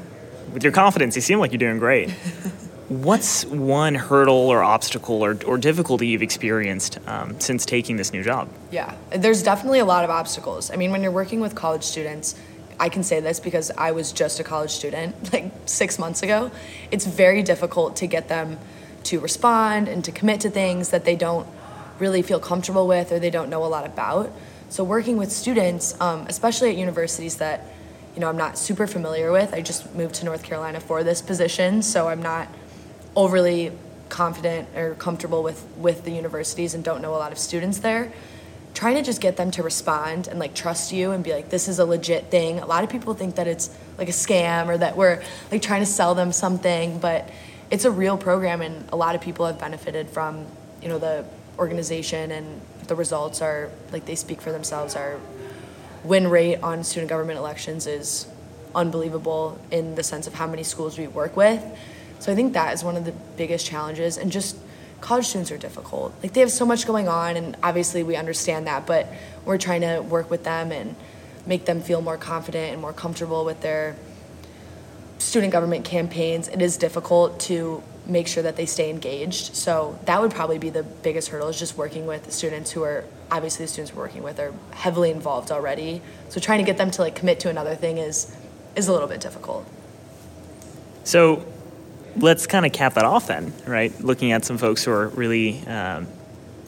With 0.52 0.62
your 0.62 0.72
confidence, 0.72 1.16
you 1.16 1.22
seem 1.22 1.38
like 1.38 1.50
you're 1.50 1.58
doing 1.58 1.78
great. 1.78 2.14
What's 3.02 3.44
one 3.46 3.96
hurdle 3.96 4.36
or 4.36 4.62
obstacle 4.62 5.24
or, 5.24 5.36
or 5.46 5.58
difficulty 5.58 6.06
you've 6.06 6.22
experienced 6.22 7.00
um, 7.08 7.40
since 7.40 7.66
taking 7.66 7.96
this 7.96 8.12
new 8.12 8.22
job? 8.22 8.48
Yeah, 8.70 8.94
there's 9.10 9.42
definitely 9.42 9.80
a 9.80 9.84
lot 9.84 10.04
of 10.04 10.10
obstacles. 10.10 10.70
I 10.70 10.76
mean, 10.76 10.92
when 10.92 11.02
you're 11.02 11.10
working 11.10 11.40
with 11.40 11.56
college 11.56 11.82
students, 11.82 12.36
I 12.78 12.88
can 12.88 13.02
say 13.02 13.18
this 13.18 13.40
because 13.40 13.72
I 13.72 13.90
was 13.90 14.12
just 14.12 14.38
a 14.38 14.44
college 14.44 14.70
student 14.70 15.16
like 15.32 15.50
six 15.66 15.98
months 15.98 16.22
ago. 16.22 16.52
It's 16.92 17.04
very 17.04 17.42
difficult 17.42 17.96
to 17.96 18.06
get 18.06 18.28
them 18.28 18.60
to 19.04 19.18
respond 19.18 19.88
and 19.88 20.04
to 20.04 20.12
commit 20.12 20.40
to 20.42 20.50
things 20.50 20.90
that 20.90 21.04
they 21.04 21.16
don't 21.16 21.48
really 21.98 22.22
feel 22.22 22.38
comfortable 22.38 22.86
with 22.86 23.10
or 23.10 23.18
they 23.18 23.30
don't 23.30 23.50
know 23.50 23.64
a 23.64 23.66
lot 23.66 23.84
about. 23.84 24.30
So, 24.68 24.84
working 24.84 25.16
with 25.16 25.32
students, 25.32 26.00
um, 26.00 26.26
especially 26.28 26.70
at 26.70 26.76
universities 26.76 27.38
that 27.38 27.66
you 28.14 28.20
know 28.20 28.28
I'm 28.28 28.36
not 28.36 28.56
super 28.56 28.86
familiar 28.86 29.32
with, 29.32 29.52
I 29.52 29.62
just 29.62 29.92
moved 29.96 30.14
to 30.16 30.24
North 30.24 30.44
Carolina 30.44 30.78
for 30.78 31.02
this 31.02 31.20
position, 31.20 31.82
so 31.82 32.06
I'm 32.06 32.22
not 32.22 32.46
overly 33.16 33.72
confident 34.08 34.68
or 34.76 34.94
comfortable 34.94 35.42
with 35.42 35.64
with 35.76 36.04
the 36.04 36.10
universities 36.10 36.74
and 36.74 36.84
don't 36.84 37.02
know 37.02 37.14
a 37.14 37.16
lot 37.16 37.32
of 37.32 37.38
students 37.38 37.78
there 37.78 38.12
trying 38.74 38.96
to 38.96 39.02
just 39.02 39.20
get 39.20 39.36
them 39.36 39.50
to 39.50 39.62
respond 39.62 40.28
and 40.28 40.38
like 40.38 40.54
trust 40.54 40.92
you 40.92 41.12
and 41.12 41.24
be 41.24 41.32
like 41.32 41.48
this 41.48 41.68
is 41.68 41.78
a 41.78 41.84
legit 41.84 42.30
thing 42.30 42.58
a 42.60 42.66
lot 42.66 42.84
of 42.84 42.90
people 42.90 43.14
think 43.14 43.36
that 43.36 43.46
it's 43.46 43.74
like 43.98 44.08
a 44.08 44.12
scam 44.12 44.68
or 44.68 44.76
that 44.76 44.96
we're 44.96 45.22
like 45.50 45.62
trying 45.62 45.80
to 45.80 45.86
sell 45.86 46.14
them 46.14 46.32
something 46.32 46.98
but 46.98 47.28
it's 47.70 47.84
a 47.84 47.90
real 47.90 48.16
program 48.16 48.60
and 48.60 48.88
a 48.90 48.96
lot 48.96 49.14
of 49.14 49.20
people 49.20 49.46
have 49.46 49.58
benefited 49.58 50.08
from 50.10 50.46
you 50.82 50.88
know 50.88 50.98
the 50.98 51.24
organization 51.58 52.30
and 52.30 52.60
the 52.88 52.94
results 52.94 53.40
are 53.40 53.70
like 53.90 54.04
they 54.04 54.14
speak 54.14 54.40
for 54.40 54.52
themselves 54.52 54.94
our 54.94 55.18
win 56.04 56.28
rate 56.28 56.56
on 56.62 56.84
student 56.84 57.08
government 57.08 57.38
elections 57.38 57.86
is 57.86 58.26
unbelievable 58.74 59.58
in 59.70 59.94
the 59.94 60.02
sense 60.02 60.26
of 60.26 60.34
how 60.34 60.46
many 60.46 60.62
schools 60.62 60.98
we 60.98 61.06
work 61.06 61.36
with. 61.36 61.62
So 62.24 62.32
I 62.32 62.34
think 62.34 62.54
that 62.54 62.72
is 62.72 62.82
one 62.82 62.96
of 62.96 63.04
the 63.04 63.12
biggest 63.36 63.66
challenges 63.66 64.16
and 64.16 64.32
just 64.32 64.56
college 65.02 65.26
students 65.26 65.52
are 65.52 65.58
difficult. 65.58 66.14
Like 66.22 66.32
they 66.32 66.40
have 66.40 66.50
so 66.50 66.64
much 66.64 66.86
going 66.86 67.06
on 67.06 67.36
and 67.36 67.54
obviously 67.62 68.02
we 68.02 68.16
understand 68.16 68.66
that, 68.66 68.86
but 68.86 69.08
we're 69.44 69.58
trying 69.58 69.82
to 69.82 70.00
work 70.00 70.30
with 70.30 70.42
them 70.42 70.72
and 70.72 70.96
make 71.44 71.66
them 71.66 71.82
feel 71.82 72.00
more 72.00 72.16
confident 72.16 72.72
and 72.72 72.80
more 72.80 72.94
comfortable 72.94 73.44
with 73.44 73.60
their 73.60 73.94
student 75.18 75.52
government 75.52 75.84
campaigns. 75.84 76.48
It 76.48 76.62
is 76.62 76.78
difficult 76.78 77.40
to 77.40 77.82
make 78.06 78.26
sure 78.26 78.42
that 78.42 78.56
they 78.56 78.64
stay 78.64 78.88
engaged. 78.88 79.54
So 79.54 79.98
that 80.06 80.22
would 80.22 80.30
probably 80.30 80.56
be 80.56 80.70
the 80.70 80.82
biggest 80.82 81.28
hurdle 81.28 81.48
is 81.48 81.58
just 81.58 81.76
working 81.76 82.06
with 82.06 82.32
students 82.32 82.70
who 82.70 82.84
are 82.84 83.04
obviously 83.30 83.66
the 83.66 83.70
students 83.70 83.94
we're 83.94 84.04
working 84.04 84.22
with 84.22 84.40
are 84.40 84.54
heavily 84.70 85.10
involved 85.10 85.52
already. 85.52 86.00
So 86.30 86.40
trying 86.40 86.60
to 86.60 86.64
get 86.64 86.78
them 86.78 86.90
to 86.92 87.02
like 87.02 87.16
commit 87.16 87.38
to 87.40 87.50
another 87.50 87.74
thing 87.74 87.98
is 87.98 88.34
is 88.76 88.88
a 88.88 88.94
little 88.94 89.08
bit 89.08 89.20
difficult. 89.20 89.66
So 91.04 91.44
let's 92.16 92.46
kind 92.46 92.64
of 92.66 92.72
cap 92.72 92.94
that 92.94 93.04
off 93.04 93.26
then, 93.26 93.52
right? 93.66 93.98
Looking 94.00 94.32
at 94.32 94.44
some 94.44 94.58
folks 94.58 94.84
who 94.84 94.92
are 94.92 95.08
really 95.08 95.66
um, 95.66 96.06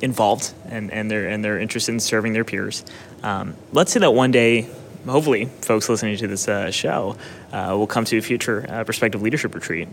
involved 0.00 0.52
and, 0.66 0.90
and, 0.92 1.10
they're, 1.10 1.28
and 1.28 1.44
they're 1.44 1.58
interested 1.58 1.92
in 1.92 2.00
serving 2.00 2.32
their 2.32 2.44
peers. 2.44 2.84
Um, 3.22 3.54
let's 3.72 3.92
say 3.92 4.00
that 4.00 4.12
one 4.12 4.30
day, 4.30 4.68
hopefully, 5.06 5.46
folks 5.62 5.88
listening 5.88 6.16
to 6.18 6.26
this 6.26 6.48
uh, 6.48 6.70
show 6.70 7.16
uh, 7.52 7.74
will 7.76 7.86
come 7.86 8.04
to 8.06 8.18
a 8.18 8.22
future 8.22 8.66
uh, 8.68 8.84
prospective 8.84 9.22
leadership 9.22 9.54
retreat. 9.54 9.88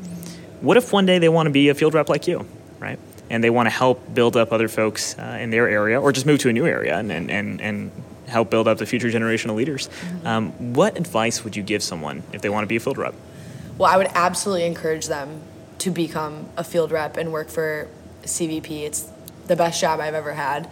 What 0.62 0.78
if 0.78 0.94
one 0.94 1.06
day 1.06 1.20
they 1.20 1.30
want 1.30 1.48
to 1.48 1.52
be 1.52 1.70
a 1.70 1.76
field 1.76 1.94
rep 1.94 2.10
like 2.10 2.28
you, 2.28 2.48
right? 2.80 3.00
And 3.30 3.44
they 3.44 3.50
want 3.50 3.68
to 3.68 3.72
help 3.72 4.14
build 4.14 4.38
up 4.38 4.52
other 4.52 4.68
folks 4.68 5.18
uh, 5.18 5.38
in 5.40 5.50
their 5.50 5.68
area 5.68 6.00
or 6.00 6.12
just 6.12 6.26
move 6.26 6.40
to 6.40 6.50
a 6.50 6.54
new 6.54 6.66
area 6.66 6.98
and, 6.98 7.12
and, 7.12 7.32
and, 7.32 7.62
and 7.62 7.92
help 8.28 8.50
build 8.50 8.68
up 8.68 8.78
the 8.78 8.86
future 8.86 9.10
generation 9.10 9.50
of 9.50 9.56
leaders. 9.56 9.90
Um, 10.24 10.74
what 10.74 10.98
advice 10.98 11.44
would 11.44 11.56
you 11.56 11.64
give 11.64 11.84
someone 11.84 12.24
if 12.34 12.42
they 12.42 12.50
want 12.50 12.64
to 12.64 12.68
be 12.68 12.76
a 12.76 12.80
field 12.80 12.98
rep? 12.98 13.14
Well, 13.78 13.92
I 13.92 13.98
would 13.98 14.10
absolutely 14.14 14.66
encourage 14.66 15.08
them 15.08 15.42
to 15.80 15.90
become 15.90 16.48
a 16.56 16.64
field 16.64 16.92
rep 16.92 17.18
and 17.18 17.32
work 17.32 17.50
for 17.50 17.88
CVP. 18.24 18.84
It's 18.84 19.10
the 19.48 19.56
best 19.56 19.82
job 19.82 20.00
I've 20.00 20.14
ever 20.14 20.34
had. 20.34 20.70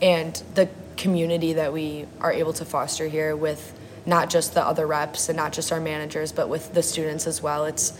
And 0.00 0.34
the 0.54 0.68
community 0.96 1.54
that 1.54 1.72
we 1.72 2.06
are 2.20 2.32
able 2.32 2.52
to 2.54 2.64
foster 2.64 3.08
here 3.08 3.34
with 3.34 3.78
not 4.06 4.30
just 4.30 4.54
the 4.54 4.64
other 4.64 4.86
reps 4.86 5.28
and 5.28 5.36
not 5.36 5.52
just 5.52 5.72
our 5.72 5.80
managers, 5.80 6.30
but 6.30 6.48
with 6.48 6.72
the 6.74 6.82
students 6.82 7.26
as 7.26 7.42
well. 7.42 7.64
It's 7.64 7.98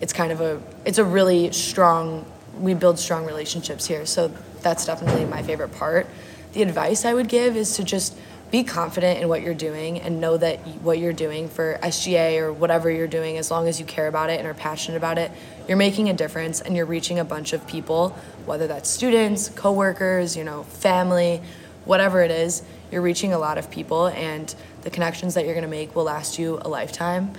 it's 0.00 0.12
kind 0.12 0.30
of 0.30 0.40
a 0.40 0.62
it's 0.84 0.98
a 0.98 1.04
really 1.04 1.50
strong 1.52 2.24
we 2.60 2.74
build 2.74 2.98
strong 2.98 3.24
relationships 3.26 3.86
here. 3.86 4.06
So 4.06 4.28
that's 4.60 4.86
definitely 4.86 5.24
my 5.24 5.42
favorite 5.42 5.72
part. 5.72 6.06
The 6.52 6.62
advice 6.62 7.04
I 7.04 7.14
would 7.14 7.28
give 7.28 7.56
is 7.56 7.76
to 7.76 7.84
just 7.84 8.16
be 8.50 8.64
confident 8.64 9.20
in 9.20 9.28
what 9.28 9.42
you're 9.42 9.54
doing 9.54 10.00
and 10.00 10.20
know 10.20 10.36
that 10.36 10.60
what 10.82 10.98
you're 10.98 11.12
doing 11.12 11.48
for 11.48 11.78
SGA 11.82 12.40
or 12.40 12.52
whatever 12.52 12.90
you're 12.90 13.06
doing, 13.06 13.36
as 13.36 13.50
long 13.50 13.68
as 13.68 13.78
you 13.78 13.84
care 13.84 14.06
about 14.06 14.30
it 14.30 14.38
and 14.38 14.48
are 14.48 14.54
passionate 14.54 14.96
about 14.96 15.18
it, 15.18 15.30
you're 15.66 15.76
making 15.76 16.08
a 16.08 16.14
difference 16.14 16.60
and 16.60 16.74
you're 16.74 16.86
reaching 16.86 17.18
a 17.18 17.24
bunch 17.24 17.52
of 17.52 17.66
people, 17.66 18.10
whether 18.46 18.66
that's 18.66 18.88
students, 18.88 19.50
coworkers, 19.50 20.36
you 20.36 20.44
know, 20.44 20.62
family, 20.62 21.42
whatever 21.84 22.22
it 22.22 22.30
is, 22.30 22.62
you're 22.90 23.02
reaching 23.02 23.34
a 23.34 23.38
lot 23.38 23.58
of 23.58 23.70
people 23.70 24.06
and 24.08 24.54
the 24.82 24.90
connections 24.90 25.34
that 25.34 25.44
you're 25.44 25.54
going 25.54 25.62
to 25.62 25.68
make 25.68 25.94
will 25.94 26.04
last 26.04 26.38
you 26.38 26.58
a 26.62 26.68
lifetime. 26.68 27.32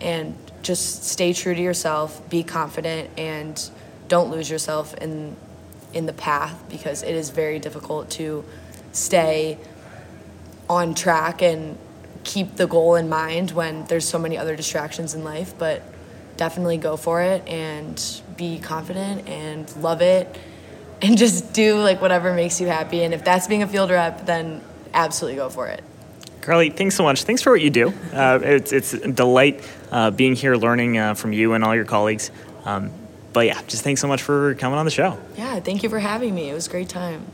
And 0.00 0.36
just 0.62 1.04
stay 1.04 1.32
true 1.32 1.54
to 1.54 1.62
yourself, 1.62 2.28
be 2.28 2.42
confident 2.42 3.10
and 3.16 3.70
don't 4.08 4.30
lose 4.30 4.50
yourself 4.50 4.94
in 4.94 5.36
in 5.92 6.04
the 6.04 6.12
path 6.12 6.62
because 6.68 7.02
it 7.02 7.14
is 7.14 7.30
very 7.30 7.58
difficult 7.58 8.10
to 8.10 8.44
stay 8.92 9.56
on 10.68 10.94
track 10.94 11.42
and 11.42 11.78
keep 12.24 12.56
the 12.56 12.66
goal 12.66 12.96
in 12.96 13.08
mind 13.08 13.52
when 13.52 13.84
there's 13.86 14.08
so 14.08 14.18
many 14.18 14.36
other 14.36 14.56
distractions 14.56 15.14
in 15.14 15.22
life 15.22 15.54
but 15.58 15.82
definitely 16.36 16.76
go 16.76 16.96
for 16.96 17.22
it 17.22 17.46
and 17.46 18.20
be 18.36 18.58
confident 18.58 19.26
and 19.28 19.74
love 19.76 20.02
it 20.02 20.36
and 21.00 21.16
just 21.24 21.52
do 21.52 21.78
like 21.78 22.00
whatever 22.00 22.34
makes 22.34 22.60
you 22.60 22.66
happy 22.66 23.02
and 23.02 23.14
if 23.14 23.24
that's 23.24 23.46
being 23.46 23.62
a 23.62 23.68
field 23.68 23.90
rep 23.90 24.26
then 24.26 24.60
absolutely 24.92 25.36
go 25.36 25.48
for 25.48 25.68
it 25.68 25.82
Carly, 26.42 26.70
thanks 26.70 26.94
so 26.94 27.02
much. 27.02 27.24
Thanks 27.24 27.42
for 27.42 27.50
what 27.50 27.60
you 27.60 27.70
do. 27.70 27.92
Uh, 28.12 28.38
it's, 28.40 28.72
it's 28.72 28.92
a 28.92 29.10
delight 29.10 29.68
uh, 29.90 30.12
being 30.12 30.36
here, 30.36 30.54
learning 30.54 30.96
uh, 30.96 31.14
from 31.14 31.32
you 31.32 31.54
and 31.54 31.64
all 31.64 31.74
your 31.74 31.84
colleagues. 31.84 32.30
Um, 32.64 32.92
but 33.36 33.44
yeah, 33.44 33.60
just 33.66 33.84
thanks 33.84 34.00
so 34.00 34.08
much 34.08 34.22
for 34.22 34.54
coming 34.54 34.78
on 34.78 34.86
the 34.86 34.90
show. 34.90 35.18
yeah 35.36 35.60
thank 35.60 35.82
you 35.82 35.90
for 35.90 35.98
having 35.98 36.34
me 36.34 36.48
it 36.48 36.54
was 36.54 36.66
a 36.68 36.70
great 36.70 36.88
time 36.88 37.26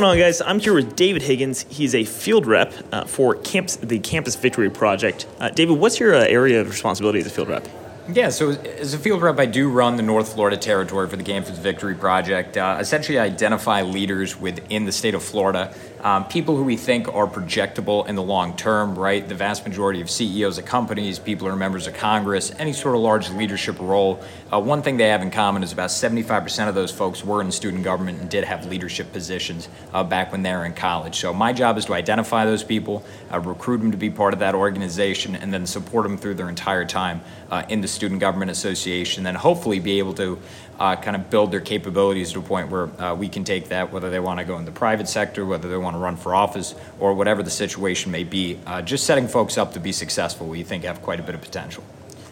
going 0.00 0.10
on, 0.10 0.18
guys? 0.18 0.42
I'm 0.42 0.60
here 0.60 0.74
with 0.74 0.94
David 0.94 1.22
Higgins. 1.22 1.64
He's 1.70 1.94
a 1.94 2.04
field 2.04 2.46
rep 2.46 2.74
uh, 2.92 3.06
for 3.06 3.36
camps, 3.36 3.76
the 3.76 3.98
Campus 3.98 4.36
Victory 4.36 4.68
Project. 4.68 5.26
Uh, 5.40 5.48
David, 5.48 5.78
what's 5.78 5.98
your 5.98 6.14
uh, 6.14 6.18
area 6.24 6.60
of 6.60 6.68
responsibility 6.68 7.18
as 7.20 7.26
a 7.26 7.30
field 7.30 7.48
rep? 7.48 7.66
Yeah, 8.08 8.28
so 8.28 8.50
as 8.50 8.94
a 8.94 8.98
field 8.98 9.20
rep, 9.20 9.40
I 9.40 9.46
do 9.46 9.68
run 9.68 9.96
the 9.96 10.02
North 10.04 10.34
Florida 10.34 10.56
territory 10.56 11.08
for 11.08 11.16
the 11.16 11.24
Campus 11.24 11.58
Victory 11.58 11.96
Project. 11.96 12.56
Uh, 12.56 12.76
essentially, 12.78 13.18
I 13.18 13.24
identify 13.24 13.82
leaders 13.82 14.38
within 14.38 14.84
the 14.84 14.92
state 14.92 15.14
of 15.14 15.24
Florida, 15.24 15.74
um, 16.06 16.24
people 16.28 16.56
who 16.56 16.62
we 16.62 16.76
think 16.76 17.12
are 17.12 17.26
projectable 17.26 18.06
in 18.06 18.14
the 18.14 18.22
long 18.22 18.56
term, 18.56 18.96
right? 18.96 19.28
The 19.28 19.34
vast 19.34 19.66
majority 19.66 20.00
of 20.00 20.08
CEOs 20.08 20.56
of 20.56 20.64
companies, 20.64 21.18
people 21.18 21.48
who 21.48 21.52
are 21.52 21.56
members 21.56 21.88
of 21.88 21.94
Congress, 21.94 22.52
any 22.60 22.72
sort 22.72 22.94
of 22.94 23.00
large 23.00 23.28
leadership 23.30 23.76
role. 23.80 24.22
Uh, 24.52 24.60
one 24.60 24.82
thing 24.82 24.98
they 24.98 25.08
have 25.08 25.20
in 25.20 25.32
common 25.32 25.64
is 25.64 25.72
about 25.72 25.90
75% 25.90 26.68
of 26.68 26.76
those 26.76 26.92
folks 26.92 27.24
were 27.24 27.40
in 27.40 27.50
student 27.50 27.82
government 27.82 28.20
and 28.20 28.30
did 28.30 28.44
have 28.44 28.66
leadership 28.66 29.12
positions 29.12 29.68
uh, 29.92 30.04
back 30.04 30.30
when 30.30 30.42
they 30.42 30.52
were 30.52 30.64
in 30.64 30.74
college. 30.74 31.16
So 31.16 31.32
my 31.32 31.52
job 31.52 31.76
is 31.76 31.86
to 31.86 31.94
identify 31.94 32.44
those 32.44 32.62
people, 32.62 33.04
uh, 33.32 33.40
recruit 33.40 33.78
them 33.78 33.90
to 33.90 33.96
be 33.96 34.08
part 34.08 34.32
of 34.32 34.38
that 34.38 34.54
organization, 34.54 35.34
and 35.34 35.52
then 35.52 35.66
support 35.66 36.04
them 36.04 36.16
through 36.16 36.34
their 36.34 36.48
entire 36.48 36.84
time 36.84 37.20
uh, 37.50 37.64
in 37.68 37.80
the 37.80 37.88
Student 37.96 38.20
Government 38.20 38.50
Association, 38.50 39.24
then 39.24 39.34
hopefully 39.34 39.80
be 39.80 39.98
able 39.98 40.14
to 40.14 40.38
uh, 40.78 40.94
kind 40.96 41.16
of 41.16 41.28
build 41.30 41.50
their 41.50 41.60
capabilities 41.60 42.32
to 42.32 42.38
a 42.38 42.42
point 42.42 42.70
where 42.70 42.88
uh, 43.02 43.14
we 43.14 43.28
can 43.28 43.42
take 43.42 43.68
that, 43.70 43.92
whether 43.92 44.10
they 44.10 44.20
want 44.20 44.38
to 44.38 44.44
go 44.44 44.58
in 44.58 44.64
the 44.64 44.70
private 44.70 45.08
sector, 45.08 45.44
whether 45.44 45.68
they 45.68 45.76
want 45.76 45.94
to 45.94 45.98
run 45.98 46.16
for 46.16 46.34
office, 46.34 46.74
or 47.00 47.14
whatever 47.14 47.42
the 47.42 47.50
situation 47.50 48.12
may 48.12 48.24
be. 48.24 48.58
Uh, 48.66 48.82
just 48.82 49.04
setting 49.04 49.26
folks 49.26 49.58
up 49.58 49.72
to 49.72 49.80
be 49.80 49.92
successful, 49.92 50.46
we 50.46 50.62
think 50.62 50.84
have 50.84 51.02
quite 51.02 51.18
a 51.18 51.22
bit 51.22 51.34
of 51.34 51.40
potential. 51.40 51.82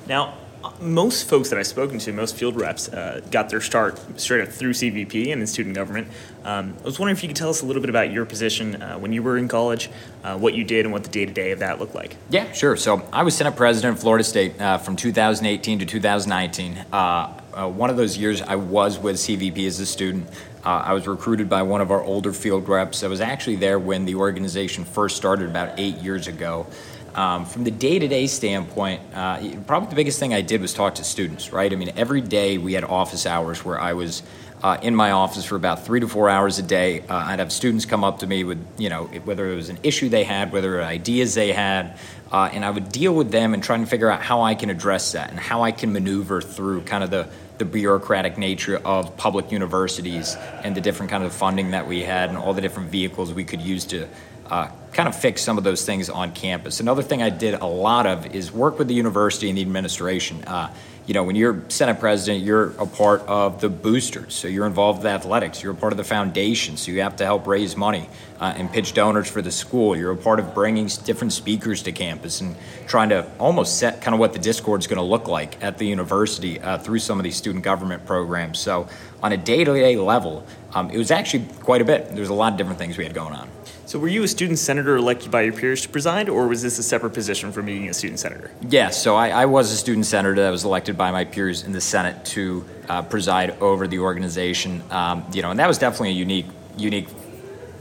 Now, 0.07 0.35
most 0.81 1.29
folks 1.29 1.51
that 1.51 1.59
I've 1.59 1.67
spoken 1.67 1.99
to, 1.99 2.13
most 2.13 2.37
field 2.37 2.61
reps, 2.61 2.89
uh, 2.89 3.21
got 3.31 3.49
their 3.49 3.61
start 3.61 3.99
straight 4.21 4.43
up 4.43 4.49
through 4.49 4.73
CVP 4.73 5.33
and 5.33 5.41
in 5.41 5.47
student 5.47 5.75
government. 5.75 6.09
Um, 6.45 6.75
I 6.81 6.85
was 6.85 6.99
wondering 6.99 7.17
if 7.17 7.23
you 7.23 7.29
could 7.29 7.37
tell 7.37 7.51
us 7.51 7.63
a 7.63 7.67
little 7.67 7.81
bit 7.81 7.91
about 7.91 8.13
your 8.13 8.25
position 8.25 8.81
uh, 8.81 8.99
when 8.99 9.13
you 9.13 9.23
were 9.23 9.39
in 9.39 9.49
college, 9.49 9.91
uh, 10.23 10.37
what 10.37 10.55
you 10.55 10.65
did, 10.65 10.85
and 10.85 10.93
what 10.93 11.05
the 11.05 11.11
day 11.11 11.27
to 11.27 11.33
day 11.33 11.51
of 11.53 11.61
that 11.61 11.79
looked 11.79 11.95
like. 11.95 12.17
Yeah, 12.31 12.51
sure. 12.53 12.77
So 12.77 13.07
I 13.13 13.23
was 13.23 13.37
Senate 13.37 13.57
President 13.57 13.97
of 13.97 14.01
Florida 14.01 14.25
State 14.25 14.61
uh, 14.61 14.79
from 14.79 14.97
2018 14.97 15.81
to 15.81 15.87
2019. 15.87 16.85
Uh, 16.93 17.41
uh, 17.55 17.69
one 17.69 17.91
of 17.91 17.97
those 17.97 18.19
years 18.19 18.43
I 18.43 18.57
was 18.57 18.99
with 18.99 19.17
CVP 19.17 19.67
as 19.67 19.81
a 19.81 19.87
student. 19.87 20.29
I 20.67 20.95
was 20.95 21.07
recruited 21.07 21.51
by 21.51 21.61
one 21.61 21.83
of 21.83 21.91
our 21.91 22.03
older 22.03 22.33
field 22.33 22.71
reps. 22.71 23.03
I 23.03 23.09
was 23.09 23.21
actually 23.21 23.57
there 23.57 23.79
when 23.79 24.07
the 24.07 24.15
organization 24.15 24.87
first 24.87 25.15
started 25.15 25.51
about 25.51 25.79
eight 25.79 25.97
years 25.97 26.27
ago. 26.27 26.67
Um, 27.15 27.45
from 27.45 27.63
the 27.63 27.71
day 27.71 27.99
to 27.99 28.09
day 28.09 28.27
standpoint, 28.27 29.01
uh, 29.15 29.39
probably 29.67 29.89
the 29.89 29.95
biggest 29.95 30.19
thing 30.19 30.35
I 30.35 30.41
did 30.41 30.61
was 30.61 30.75
talk 30.75 30.97
to 30.97 31.05
students, 31.05 31.53
right? 31.53 31.73
I 31.73 31.77
mean, 31.77 31.93
every 31.97 32.21
day 32.21 32.59
we 32.59 32.73
had 32.73 32.83
office 32.83 33.25
hours 33.25 33.65
where 33.65 33.79
I 33.79 33.93
was 33.93 34.25
uh, 34.65 34.79
in 34.83 34.97
my 34.97 35.13
office 35.13 35.45
for 35.45 35.57
about 35.57 35.85
three 35.85 36.01
to 36.01 36.09
four 36.09 36.29
hours 36.29 36.59
a 36.59 36.63
day. 36.63 37.03
Uh, 37.03 37.17
I'd 37.17 37.39
have 37.39 37.53
students 37.53 37.85
come 37.85 38.03
up 38.03 38.21
to 38.21 38.27
me 38.27 38.43
with, 38.43 38.67
you 38.79 38.89
know, 38.89 39.05
whether 39.25 39.53
it 39.53 39.55
was 39.55 39.69
an 39.69 39.79
issue 39.85 40.09
they 40.09 40.25
had, 40.25 40.53
whether 40.53 40.81
it 40.81 40.85
ideas 40.85 41.35
they 41.35 41.53
had, 41.53 41.99
uh, 42.33 42.51
and 42.53 42.65
I 42.65 42.71
would 42.71 42.91
deal 42.91 43.15
with 43.15 43.31
them 43.31 43.55
and 43.55 43.63
try 43.63 43.77
to 43.77 43.87
figure 43.87 44.11
out 44.11 44.23
how 44.23 44.41
I 44.43 44.57
can 44.57 44.71
address 44.71 45.13
that 45.13 45.31
and 45.31 45.39
how 45.39 45.63
I 45.63 45.71
can 45.71 45.93
maneuver 45.93 46.41
through 46.41 46.83
kind 46.83 47.05
of 47.05 47.11
the 47.11 47.29
the 47.59 47.65
bureaucratic 47.65 48.37
nature 48.37 48.79
of 48.79 49.17
public 49.17 49.53
universities 49.53 50.35
and 50.65 50.75
the 50.75 50.81
different 50.81 51.09
kind 51.09 51.23
of 51.23 51.33
funding 51.33 51.71
that 51.71 51.87
we 51.87 52.03
had 52.03 52.29
and 52.29 52.37
all 52.37 52.53
the 52.53 52.61
different 52.61 52.91
vehicles 52.91 53.33
we 53.33 53.45
could 53.45 53.61
use 53.61 53.85
to 53.85 54.09
uh, 54.55 54.71
kind 54.93 55.09
of 55.09 55.17
fix 55.17 55.43
some 55.43 55.59
of 55.59 55.65
those 55.65 55.85
things 55.85 56.09
on 56.09 56.31
campus. 56.31 56.79
Another 56.79 57.03
thing 57.03 57.21
I 57.21 57.31
did 57.31 57.55
a 57.55 57.67
lot 57.67 58.07
of 58.07 58.37
is 58.37 58.53
work 58.53 58.79
with 58.79 58.87
the 58.87 58.95
university 58.95 59.49
and 59.49 59.59
the 59.59 59.63
administration. 59.63 60.45
Uh, 60.45 60.73
you 61.09 61.13
know, 61.13 61.25
when 61.25 61.35
you're 61.35 61.65
Senate 61.69 61.99
president, 61.99 62.45
you're 62.45 62.69
a 62.79 62.87
part 62.87 63.23
of 63.23 63.61
the 63.61 63.69
boosters. 63.69 64.33
So 64.33 64.47
you're 64.47 64.67
involved 64.67 65.01
with 65.01 65.07
athletics. 65.07 65.61
You're 65.61 65.73
a 65.73 65.77
part 65.77 65.93
of 65.93 65.97
the 65.97 66.05
foundation. 66.05 66.77
So 66.77 66.93
you 66.93 67.01
have 67.01 67.17
to 67.17 67.25
help 67.25 67.49
raise 67.49 67.77
money 67.77 68.09
uh, 68.39 68.55
and 68.57 68.73
pitch 68.73 68.95
donors 68.95 69.29
for 69.29 69.43
the 69.43 69.51
school. 69.51 69.97
You're 69.97 70.13
a 70.13 70.17
part 70.17 70.39
of 70.39 70.55
bringing 70.55 70.87
different 71.05 71.33
speakers 71.33 71.83
to 71.83 71.93
campus 71.93 72.41
and 72.41 72.55
trying 72.87 73.09
to 73.09 73.29
almost 73.41 73.81
set 73.81 74.03
kind 74.03 74.15
of 74.15 74.21
what 74.21 74.35
the 74.35 74.39
Discord 74.39 74.81
is 74.83 74.87
going 74.87 74.99
to 74.99 75.03
look 75.03 75.27
like 75.27 75.61
at 75.65 75.79
the 75.79 75.85
university 75.85 76.61
uh, 76.61 76.79
through 76.79 77.01
some 77.01 77.19
of 77.19 77.25
these 77.25 77.37
student 77.37 77.65
government 77.65 78.07
programs. 78.07 78.61
So 78.61 78.89
on 79.21 79.33
a 79.33 79.37
day 79.37 79.65
to 79.65 79.75
day 79.75 79.97
level, 79.97 80.47
um, 80.75 80.91
it 80.91 80.97
was 80.97 81.11
actually 81.11 81.47
quite 81.61 81.81
a 81.81 81.85
bit. 81.85 82.15
There's 82.15 82.31
a 82.31 82.35
lot 82.35 82.53
of 82.53 82.59
different 82.59 82.79
things 82.79 82.97
we 82.97 83.03
had 83.03 83.15
going 83.15 83.35
on. 83.35 83.49
So, 83.87 83.99
were 83.99 84.09
you 84.09 84.23
a 84.23 84.29
student 84.29 84.59
senator 84.59 84.97
elected 84.97 85.31
by 85.31 85.43
your 85.43 85.53
peers 85.53 85.83
to 85.83 85.91
preside, 85.91 86.31
or 86.31 86.49
was 86.49 86.63
this 86.63 86.79
a 86.79 86.83
separate 86.83 87.11
position 87.11 87.53
from 87.53 87.67
being 87.67 87.91
a 87.91 87.95
student 87.95 88.19
senator? 88.19 88.51
Yeah, 88.69 88.89
so 88.89 89.15
I, 89.15 89.29
I 89.29 89.45
was 89.45 89.71
a 89.73 89.77
student 89.77 90.07
senator 90.07 90.35
that 90.37 90.51
was 90.51 90.65
elected 90.65 90.97
by 90.97 91.11
my 91.11 91.25
peers 91.25 91.65
in 91.65 91.73
the 91.73 91.83
Senate 91.83 92.25
to 92.27 92.65
uh, 92.89 93.03
preside 93.03 93.51
over 93.61 93.87
the 93.87 93.99
organization. 93.99 94.83
Um, 94.91 95.27
you 95.35 95.43
know, 95.43 95.51
and 95.51 95.61
that 95.61 95.69
was 95.69 95.77
definitely 95.77 96.11
a 96.11 96.13
unique, 96.13 96.47
unique 96.79 97.09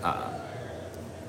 uh, 0.04 0.30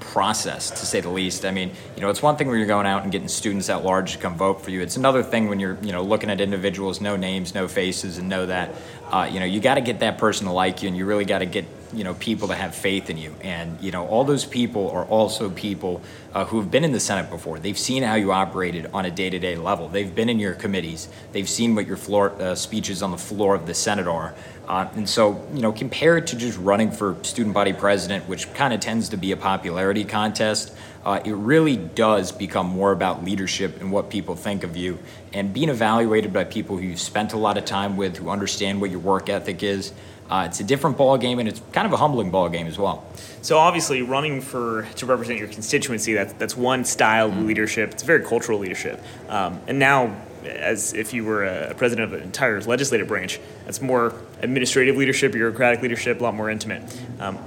process 0.00 0.70
to 0.70 0.86
say 0.86 1.00
the 1.00 1.08
least. 1.08 1.44
I 1.44 1.52
mean, 1.52 1.70
you 1.94 2.02
know, 2.02 2.10
it's 2.10 2.22
one 2.22 2.34
thing 2.34 2.48
when 2.48 2.58
you're 2.58 2.66
going 2.66 2.86
out 2.86 3.04
and 3.04 3.12
getting 3.12 3.28
students 3.28 3.68
at 3.68 3.84
large 3.84 4.14
to 4.14 4.18
come 4.18 4.36
vote 4.36 4.60
for 4.60 4.72
you. 4.72 4.80
It's 4.80 4.96
another 4.96 5.22
thing 5.22 5.48
when 5.48 5.60
you're, 5.60 5.78
you 5.82 5.92
know, 5.92 6.02
looking 6.02 6.30
at 6.30 6.40
individuals, 6.40 7.00
no 7.00 7.14
names, 7.14 7.54
no 7.54 7.68
faces, 7.68 8.18
and 8.18 8.28
know 8.28 8.46
that, 8.46 8.74
uh, 9.12 9.28
you 9.30 9.38
know, 9.38 9.46
you 9.46 9.60
got 9.60 9.76
to 9.76 9.80
get 9.80 10.00
that 10.00 10.18
person 10.18 10.46
to 10.46 10.52
like 10.52 10.82
you, 10.82 10.88
and 10.88 10.96
you 10.96 11.06
really 11.06 11.24
got 11.24 11.38
to 11.38 11.46
get 11.46 11.64
you 11.94 12.04
know 12.04 12.14
people 12.14 12.48
to 12.48 12.54
have 12.54 12.74
faith 12.74 13.10
in 13.10 13.16
you. 13.16 13.34
And 13.42 13.80
you 13.80 13.90
know 13.90 14.06
all 14.06 14.24
those 14.24 14.44
people 14.44 14.90
are 14.90 15.04
also 15.04 15.50
people 15.50 16.02
uh, 16.32 16.44
who 16.44 16.60
have 16.60 16.70
been 16.70 16.84
in 16.84 16.92
the 16.92 17.00
senate 17.00 17.30
before. 17.30 17.58
They've 17.58 17.78
seen 17.78 18.02
how 18.02 18.14
you 18.14 18.32
operated 18.32 18.90
on 18.92 19.04
a 19.04 19.10
day-to-day 19.10 19.56
level. 19.56 19.88
They've 19.88 20.14
been 20.14 20.28
in 20.28 20.38
your 20.38 20.54
committees. 20.54 21.08
They've 21.32 21.48
seen 21.48 21.74
what 21.74 21.86
your 21.86 21.96
floor 21.96 22.30
uh, 22.40 22.54
speeches 22.54 23.02
on 23.02 23.10
the 23.10 23.18
floor 23.18 23.54
of 23.54 23.66
the 23.66 23.74
senate 23.74 24.06
are. 24.08 24.34
Uh, 24.66 24.88
and 24.94 25.08
so 25.08 25.46
you 25.52 25.60
know 25.60 25.72
compared 25.72 26.26
to 26.28 26.36
just 26.36 26.58
running 26.58 26.90
for 26.90 27.16
student 27.22 27.54
body 27.54 27.74
president 27.74 28.26
which 28.28 28.52
kind 28.54 28.72
of 28.72 28.80
tends 28.80 29.10
to 29.10 29.16
be 29.16 29.30
a 29.32 29.36
popularity 29.36 30.04
contest 30.04 30.74
uh, 31.04 31.20
it 31.24 31.34
really 31.34 31.76
does 31.76 32.32
become 32.32 32.66
more 32.66 32.90
about 32.90 33.24
leadership 33.24 33.80
and 33.80 33.92
what 33.92 34.08
people 34.08 34.34
think 34.34 34.64
of 34.64 34.76
you. 34.76 34.98
And 35.34 35.52
being 35.52 35.68
evaluated 35.68 36.32
by 36.32 36.44
people 36.44 36.78
who 36.78 36.82
you've 36.82 37.00
spent 37.00 37.34
a 37.34 37.36
lot 37.36 37.58
of 37.58 37.64
time 37.66 37.96
with 37.96 38.16
who 38.16 38.30
understand 38.30 38.80
what 38.80 38.90
your 38.90 39.00
work 39.00 39.28
ethic 39.28 39.62
is 39.62 39.92
uh, 40.30 40.46
it's 40.48 40.60
a 40.60 40.64
different 40.64 40.96
ball 40.96 41.18
game, 41.18 41.38
and 41.38 41.48
it's 41.48 41.60
kind 41.72 41.86
of 41.86 41.92
a 41.92 41.96
humbling 41.96 42.30
ball 42.30 42.48
game 42.48 42.66
as 42.66 42.78
well. 42.78 43.04
So 43.42 43.58
obviously, 43.58 44.02
running 44.02 44.40
for 44.40 44.86
to 44.96 45.06
represent 45.06 45.38
your 45.38 45.48
constituency 45.48 46.14
that's 46.14 46.32
that's 46.34 46.56
one 46.56 46.84
style 46.84 47.28
of 47.28 47.38
leadership. 47.38 47.92
It's 47.92 48.02
very 48.02 48.24
cultural 48.24 48.58
leadership, 48.58 49.02
um, 49.28 49.60
and 49.66 49.78
now. 49.78 50.14
As 50.44 50.92
if 50.92 51.14
you 51.14 51.24
were 51.24 51.44
a 51.46 51.72
president 51.72 52.12
of 52.12 52.20
an 52.20 52.22
entire 52.22 52.60
legislative 52.60 53.08
branch, 53.08 53.40
that's 53.64 53.80
more 53.80 54.12
administrative 54.42 54.94
leadership, 54.94 55.32
bureaucratic 55.32 55.80
leadership, 55.80 56.20
a 56.20 56.22
lot 56.22 56.34
more 56.34 56.50
intimate. 56.50 56.82
Um, 57.18 57.38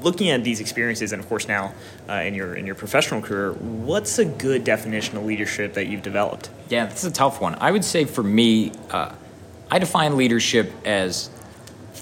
looking 0.00 0.30
at 0.30 0.44
these 0.44 0.60
experiences, 0.60 1.12
and 1.12 1.20
of 1.20 1.28
course 1.28 1.48
now 1.48 1.74
uh, 2.08 2.14
in 2.14 2.34
your 2.34 2.54
in 2.54 2.64
your 2.64 2.76
professional 2.76 3.20
career, 3.20 3.52
what's 3.52 4.18
a 4.20 4.24
good 4.24 4.62
definition 4.62 5.16
of 5.16 5.24
leadership 5.24 5.74
that 5.74 5.88
you've 5.88 6.02
developed? 6.02 6.50
Yeah, 6.68 6.86
that's 6.86 7.02
a 7.02 7.10
tough 7.10 7.40
one. 7.40 7.56
I 7.60 7.72
would 7.72 7.84
say 7.84 8.04
for 8.04 8.22
me, 8.22 8.72
uh, 8.90 9.12
I 9.70 9.80
define 9.80 10.16
leadership 10.16 10.72
as 10.84 11.30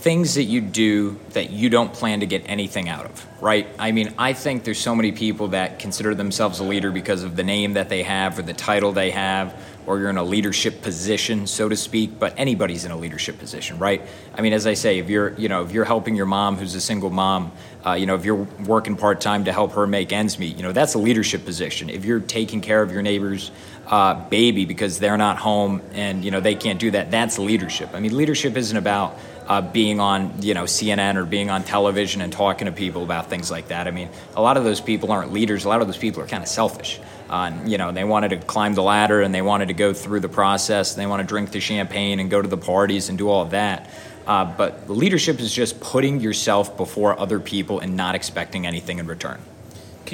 things 0.04 0.34
that 0.34 0.42
you 0.42 0.60
do 0.60 1.18
that 1.30 1.48
you 1.48 1.70
don't 1.70 1.94
plan 1.94 2.20
to 2.20 2.26
get 2.26 2.42
anything 2.44 2.90
out 2.90 3.06
of, 3.06 3.42
right? 3.42 3.66
I 3.78 3.90
mean, 3.90 4.12
I 4.18 4.34
think 4.34 4.62
there's 4.62 4.78
so 4.78 4.94
many 4.94 5.12
people 5.12 5.48
that 5.48 5.78
consider 5.78 6.14
themselves 6.14 6.60
a 6.60 6.62
leader 6.62 6.90
because 6.90 7.22
of 7.22 7.36
the 7.36 7.42
name 7.42 7.72
that 7.72 7.88
they 7.88 8.02
have 8.02 8.38
or 8.38 8.42
the 8.42 8.52
title 8.52 8.92
they 8.92 9.12
have 9.12 9.58
or 9.86 9.98
you're 9.98 10.10
in 10.10 10.18
a 10.18 10.24
leadership 10.24 10.82
position, 10.82 11.46
so 11.46 11.70
to 11.70 11.76
speak, 11.76 12.18
but 12.18 12.34
anybody's 12.36 12.84
in 12.84 12.90
a 12.90 12.96
leadership 12.98 13.38
position, 13.38 13.78
right? 13.78 14.02
I 14.34 14.42
mean, 14.42 14.52
as 14.52 14.66
I 14.66 14.74
say, 14.74 14.98
if 14.98 15.08
you're, 15.08 15.32
you 15.38 15.48
know, 15.48 15.64
if 15.64 15.72
you're 15.72 15.86
helping 15.86 16.16
your 16.16 16.26
mom 16.26 16.58
who's 16.58 16.74
a 16.74 16.82
single 16.82 17.10
mom, 17.10 17.52
uh, 17.86 17.92
you 17.92 18.04
know, 18.04 18.14
if 18.14 18.26
you're 18.26 18.46
working 18.66 18.96
part 18.96 19.22
time 19.22 19.44
to 19.44 19.52
help 19.52 19.72
her 19.72 19.86
make 19.86 20.12
ends 20.12 20.38
meet, 20.38 20.56
you 20.56 20.62
know, 20.62 20.72
that's 20.72 20.94
a 20.94 20.98
leadership 20.98 21.46
position. 21.46 21.88
If 21.88 22.04
you're 22.04 22.20
taking 22.20 22.60
care 22.60 22.82
of 22.82 22.92
your 22.92 23.02
neighbor's 23.02 23.50
uh, 23.86 24.28
baby 24.28 24.66
because 24.66 24.98
they're 24.98 25.18
not 25.18 25.38
home 25.38 25.82
and, 25.92 26.24
you 26.24 26.30
know, 26.30 26.40
they 26.40 26.54
can't 26.54 26.78
do 26.78 26.90
that, 26.90 27.10
that's 27.10 27.38
leadership. 27.38 27.90
I 27.94 28.00
mean, 28.00 28.14
leadership 28.16 28.56
isn't 28.56 28.76
about 28.76 29.18
uh, 29.46 29.60
being 29.60 30.00
on 30.00 30.42
you 30.42 30.54
know 30.54 30.64
CNN 30.64 31.16
or 31.16 31.24
being 31.24 31.50
on 31.50 31.64
television 31.64 32.20
and 32.20 32.32
talking 32.32 32.66
to 32.66 32.72
people 32.72 33.02
about 33.02 33.30
things 33.30 33.50
like 33.50 33.68
that. 33.68 33.86
I 33.86 33.90
mean, 33.90 34.08
a 34.34 34.42
lot 34.42 34.56
of 34.56 34.64
those 34.64 34.80
people 34.80 35.12
aren't 35.12 35.32
leaders. 35.32 35.64
A 35.64 35.68
lot 35.68 35.80
of 35.80 35.86
those 35.86 35.98
people 35.98 36.22
are 36.22 36.26
kind 36.26 36.42
of 36.42 36.48
selfish. 36.48 37.00
Uh, 37.28 37.52
you 37.64 37.78
know, 37.78 37.90
they 37.90 38.04
wanted 38.04 38.28
to 38.30 38.36
climb 38.36 38.74
the 38.74 38.82
ladder 38.82 39.22
and 39.22 39.34
they 39.34 39.42
wanted 39.42 39.68
to 39.68 39.74
go 39.74 39.92
through 39.92 40.20
the 40.20 40.28
process. 40.28 40.94
They 40.94 41.06
want 41.06 41.20
to 41.20 41.26
drink 41.26 41.50
the 41.52 41.60
champagne 41.60 42.20
and 42.20 42.30
go 42.30 42.40
to 42.40 42.48
the 42.48 42.58
parties 42.58 43.08
and 43.08 43.16
do 43.16 43.28
all 43.28 43.42
of 43.42 43.50
that. 43.50 43.90
Uh, 44.26 44.44
but 44.44 44.88
leadership 44.88 45.40
is 45.40 45.52
just 45.52 45.80
putting 45.80 46.20
yourself 46.20 46.76
before 46.76 47.18
other 47.18 47.40
people 47.40 47.80
and 47.80 47.96
not 47.96 48.14
expecting 48.14 48.66
anything 48.66 48.98
in 48.98 49.06
return. 49.06 49.40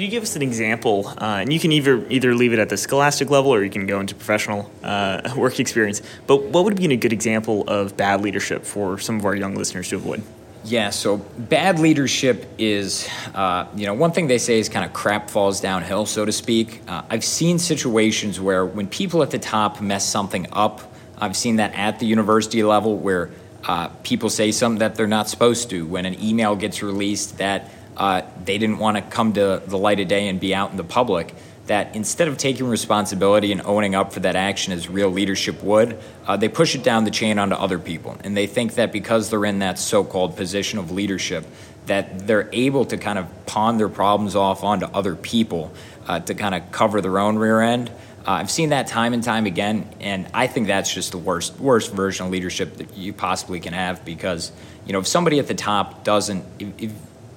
Can 0.01 0.07
you 0.07 0.11
give 0.17 0.23
us 0.23 0.35
an 0.35 0.41
example? 0.41 1.09
Uh, 1.09 1.41
and 1.41 1.53
you 1.53 1.59
can 1.59 1.71
either 1.71 2.03
either 2.09 2.33
leave 2.33 2.53
it 2.53 2.57
at 2.57 2.69
the 2.69 2.75
scholastic 2.75 3.29
level 3.29 3.53
or 3.53 3.63
you 3.63 3.69
can 3.69 3.85
go 3.85 3.99
into 3.99 4.15
professional 4.15 4.71
uh, 4.81 5.31
work 5.37 5.59
experience. 5.59 6.01
But 6.25 6.45
what 6.45 6.63
would 6.63 6.75
be 6.75 6.91
a 6.91 6.97
good 6.97 7.13
example 7.13 7.63
of 7.67 7.97
bad 7.97 8.21
leadership 8.21 8.65
for 8.65 8.97
some 8.97 9.19
of 9.19 9.25
our 9.25 9.35
young 9.35 9.53
listeners 9.53 9.89
to 9.89 9.97
avoid? 9.97 10.23
Yeah, 10.63 10.89
so 10.89 11.17
bad 11.17 11.77
leadership 11.77 12.47
is, 12.57 13.07
uh, 13.35 13.67
you 13.75 13.85
know, 13.85 13.93
one 13.93 14.11
thing 14.11 14.25
they 14.25 14.39
say 14.39 14.57
is 14.57 14.69
kind 14.69 14.83
of 14.83 14.91
crap 14.91 15.29
falls 15.29 15.61
downhill, 15.61 16.07
so 16.07 16.25
to 16.25 16.31
speak. 16.31 16.81
Uh, 16.87 17.03
I've 17.07 17.23
seen 17.23 17.59
situations 17.59 18.39
where 18.39 18.65
when 18.65 18.87
people 18.87 19.21
at 19.21 19.29
the 19.29 19.37
top 19.37 19.81
mess 19.81 20.03
something 20.03 20.47
up, 20.51 20.81
I've 21.19 21.37
seen 21.37 21.57
that 21.57 21.75
at 21.75 21.99
the 21.99 22.07
university 22.07 22.63
level 22.63 22.97
where 22.97 23.29
uh, 23.65 23.89
people 24.01 24.31
say 24.31 24.51
something 24.51 24.79
that 24.79 24.95
they're 24.95 25.05
not 25.05 25.29
supposed 25.29 25.69
to. 25.69 25.85
When 25.85 26.07
an 26.07 26.19
email 26.19 26.55
gets 26.55 26.81
released 26.81 27.37
that 27.37 27.69
uh, 28.01 28.23
they 28.45 28.57
didn't 28.57 28.79
want 28.79 28.97
to 28.97 29.03
come 29.03 29.31
to 29.31 29.61
the 29.63 29.77
light 29.77 29.99
of 29.99 30.07
day 30.07 30.27
and 30.27 30.39
be 30.39 30.55
out 30.55 30.71
in 30.71 30.77
the 30.77 30.83
public, 30.83 31.35
that 31.67 31.95
instead 31.95 32.27
of 32.27 32.35
taking 32.35 32.65
responsibility 32.65 33.51
and 33.51 33.61
owning 33.61 33.93
up 33.93 34.11
for 34.11 34.21
that 34.21 34.35
action 34.35 34.73
as 34.73 34.89
real 34.89 35.11
leadership 35.11 35.61
would, 35.61 35.95
uh, 36.25 36.35
they 36.35 36.49
push 36.49 36.73
it 36.73 36.81
down 36.81 37.03
the 37.03 37.11
chain 37.11 37.37
onto 37.37 37.53
other 37.53 37.77
people. 37.77 38.17
And 38.23 38.35
they 38.35 38.47
think 38.47 38.73
that 38.73 38.91
because 38.91 39.29
they're 39.29 39.45
in 39.45 39.59
that 39.59 39.77
so 39.77 40.03
called 40.03 40.35
position 40.35 40.79
of 40.79 40.89
leadership, 40.89 41.45
that 41.85 42.25
they're 42.25 42.49
able 42.51 42.85
to 42.85 42.97
kind 42.97 43.19
of 43.19 43.27
pawn 43.45 43.77
their 43.77 43.87
problems 43.87 44.35
off 44.35 44.63
onto 44.63 44.87
other 44.87 45.15
people 45.15 45.71
uh, 46.07 46.19
to 46.21 46.33
kind 46.33 46.55
of 46.55 46.71
cover 46.71 47.01
their 47.01 47.19
own 47.19 47.37
rear 47.37 47.61
end. 47.61 47.89
Uh, 48.25 48.31
I've 48.31 48.49
seen 48.49 48.69
that 48.69 48.87
time 48.87 49.13
and 49.13 49.23
time 49.23 49.45
again, 49.45 49.87
and 49.99 50.27
I 50.33 50.47
think 50.47 50.65
that's 50.65 50.91
just 50.91 51.11
the 51.11 51.19
worst 51.19 51.59
worst 51.59 51.91
version 51.93 52.25
of 52.25 52.31
leadership 52.31 52.77
that 52.77 52.97
you 52.97 53.13
possibly 53.13 53.59
can 53.59 53.73
have 53.73 54.03
because 54.05 54.51
you 54.87 54.93
know 54.93 54.99
if 54.99 55.07
somebody 55.07 55.37
at 55.37 55.47
the 55.47 55.55
top 55.55 56.03
doesn't 56.03 56.43
if, 56.59 56.67
if 56.81 56.91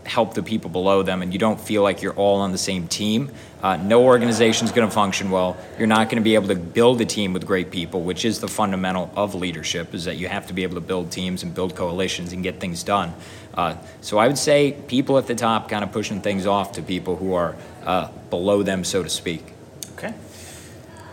help 0.05 0.35
the 0.35 0.43
people 0.43 0.71
below 0.71 1.03
them 1.03 1.23
and 1.23 1.33
you 1.33 1.39
don't 1.39 1.61
feel 1.61 1.83
like 1.83 2.03
you're 2.03 2.15
all 2.15 2.41
on 2.41 2.53
the 2.53 2.59
same 2.59 2.87
team, 2.89 3.31
uh, 3.63 3.77
no 3.77 4.05
organization 4.05 4.67
is 4.67 4.73
going 4.73 4.87
to 4.87 4.95
function 4.95 5.31
well. 5.31 5.57
You're 5.79 5.87
not 5.87 6.09
going 6.09 6.17
to 6.17 6.25
be 6.25 6.35
able 6.35 6.49
to 6.49 6.55
build 6.55 7.01
a 7.01 7.07
team 7.07 7.33
with 7.33 7.47
great 7.47 7.71
people, 7.71 8.03
which 8.03 8.25
is 8.25 8.41
the 8.41 8.49
fundamental 8.49 9.11
of 9.17 9.35
leadership, 9.35 9.95
is 9.95 10.05
that 10.05 10.17
you 10.17 10.29
have 10.29 10.47
to 10.49 10.53
be 10.53 10.63
able 10.63 10.75
to 10.75 10.81
build 10.81 11.11
teams 11.11 11.43
and 11.43 11.55
build 11.55 11.75
coalitions 11.75 12.33
and 12.33 12.43
get 12.43 12.61
things 12.61 12.83
done. 12.83 13.15
Uh, 13.55 13.77
so 14.01 14.19
I 14.19 14.27
would 14.27 14.39
say 14.39 14.73
people 14.89 15.17
at 15.17 15.27
the 15.27 15.35
top 15.35 15.69
kind 15.69 15.83
of 15.83 15.93
pushing 15.93 16.21
things 16.21 16.47
off 16.47 16.73
to 16.73 16.83
people 16.83 17.17
who 17.17 17.35
are 17.35 17.57
uh, 17.85 18.09
below 18.29 18.63
them, 18.63 18.85
so 18.85 19.03
to 19.03 19.09
speak. 19.09 19.53
Okay. 19.97 20.13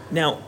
Now, 0.09 0.41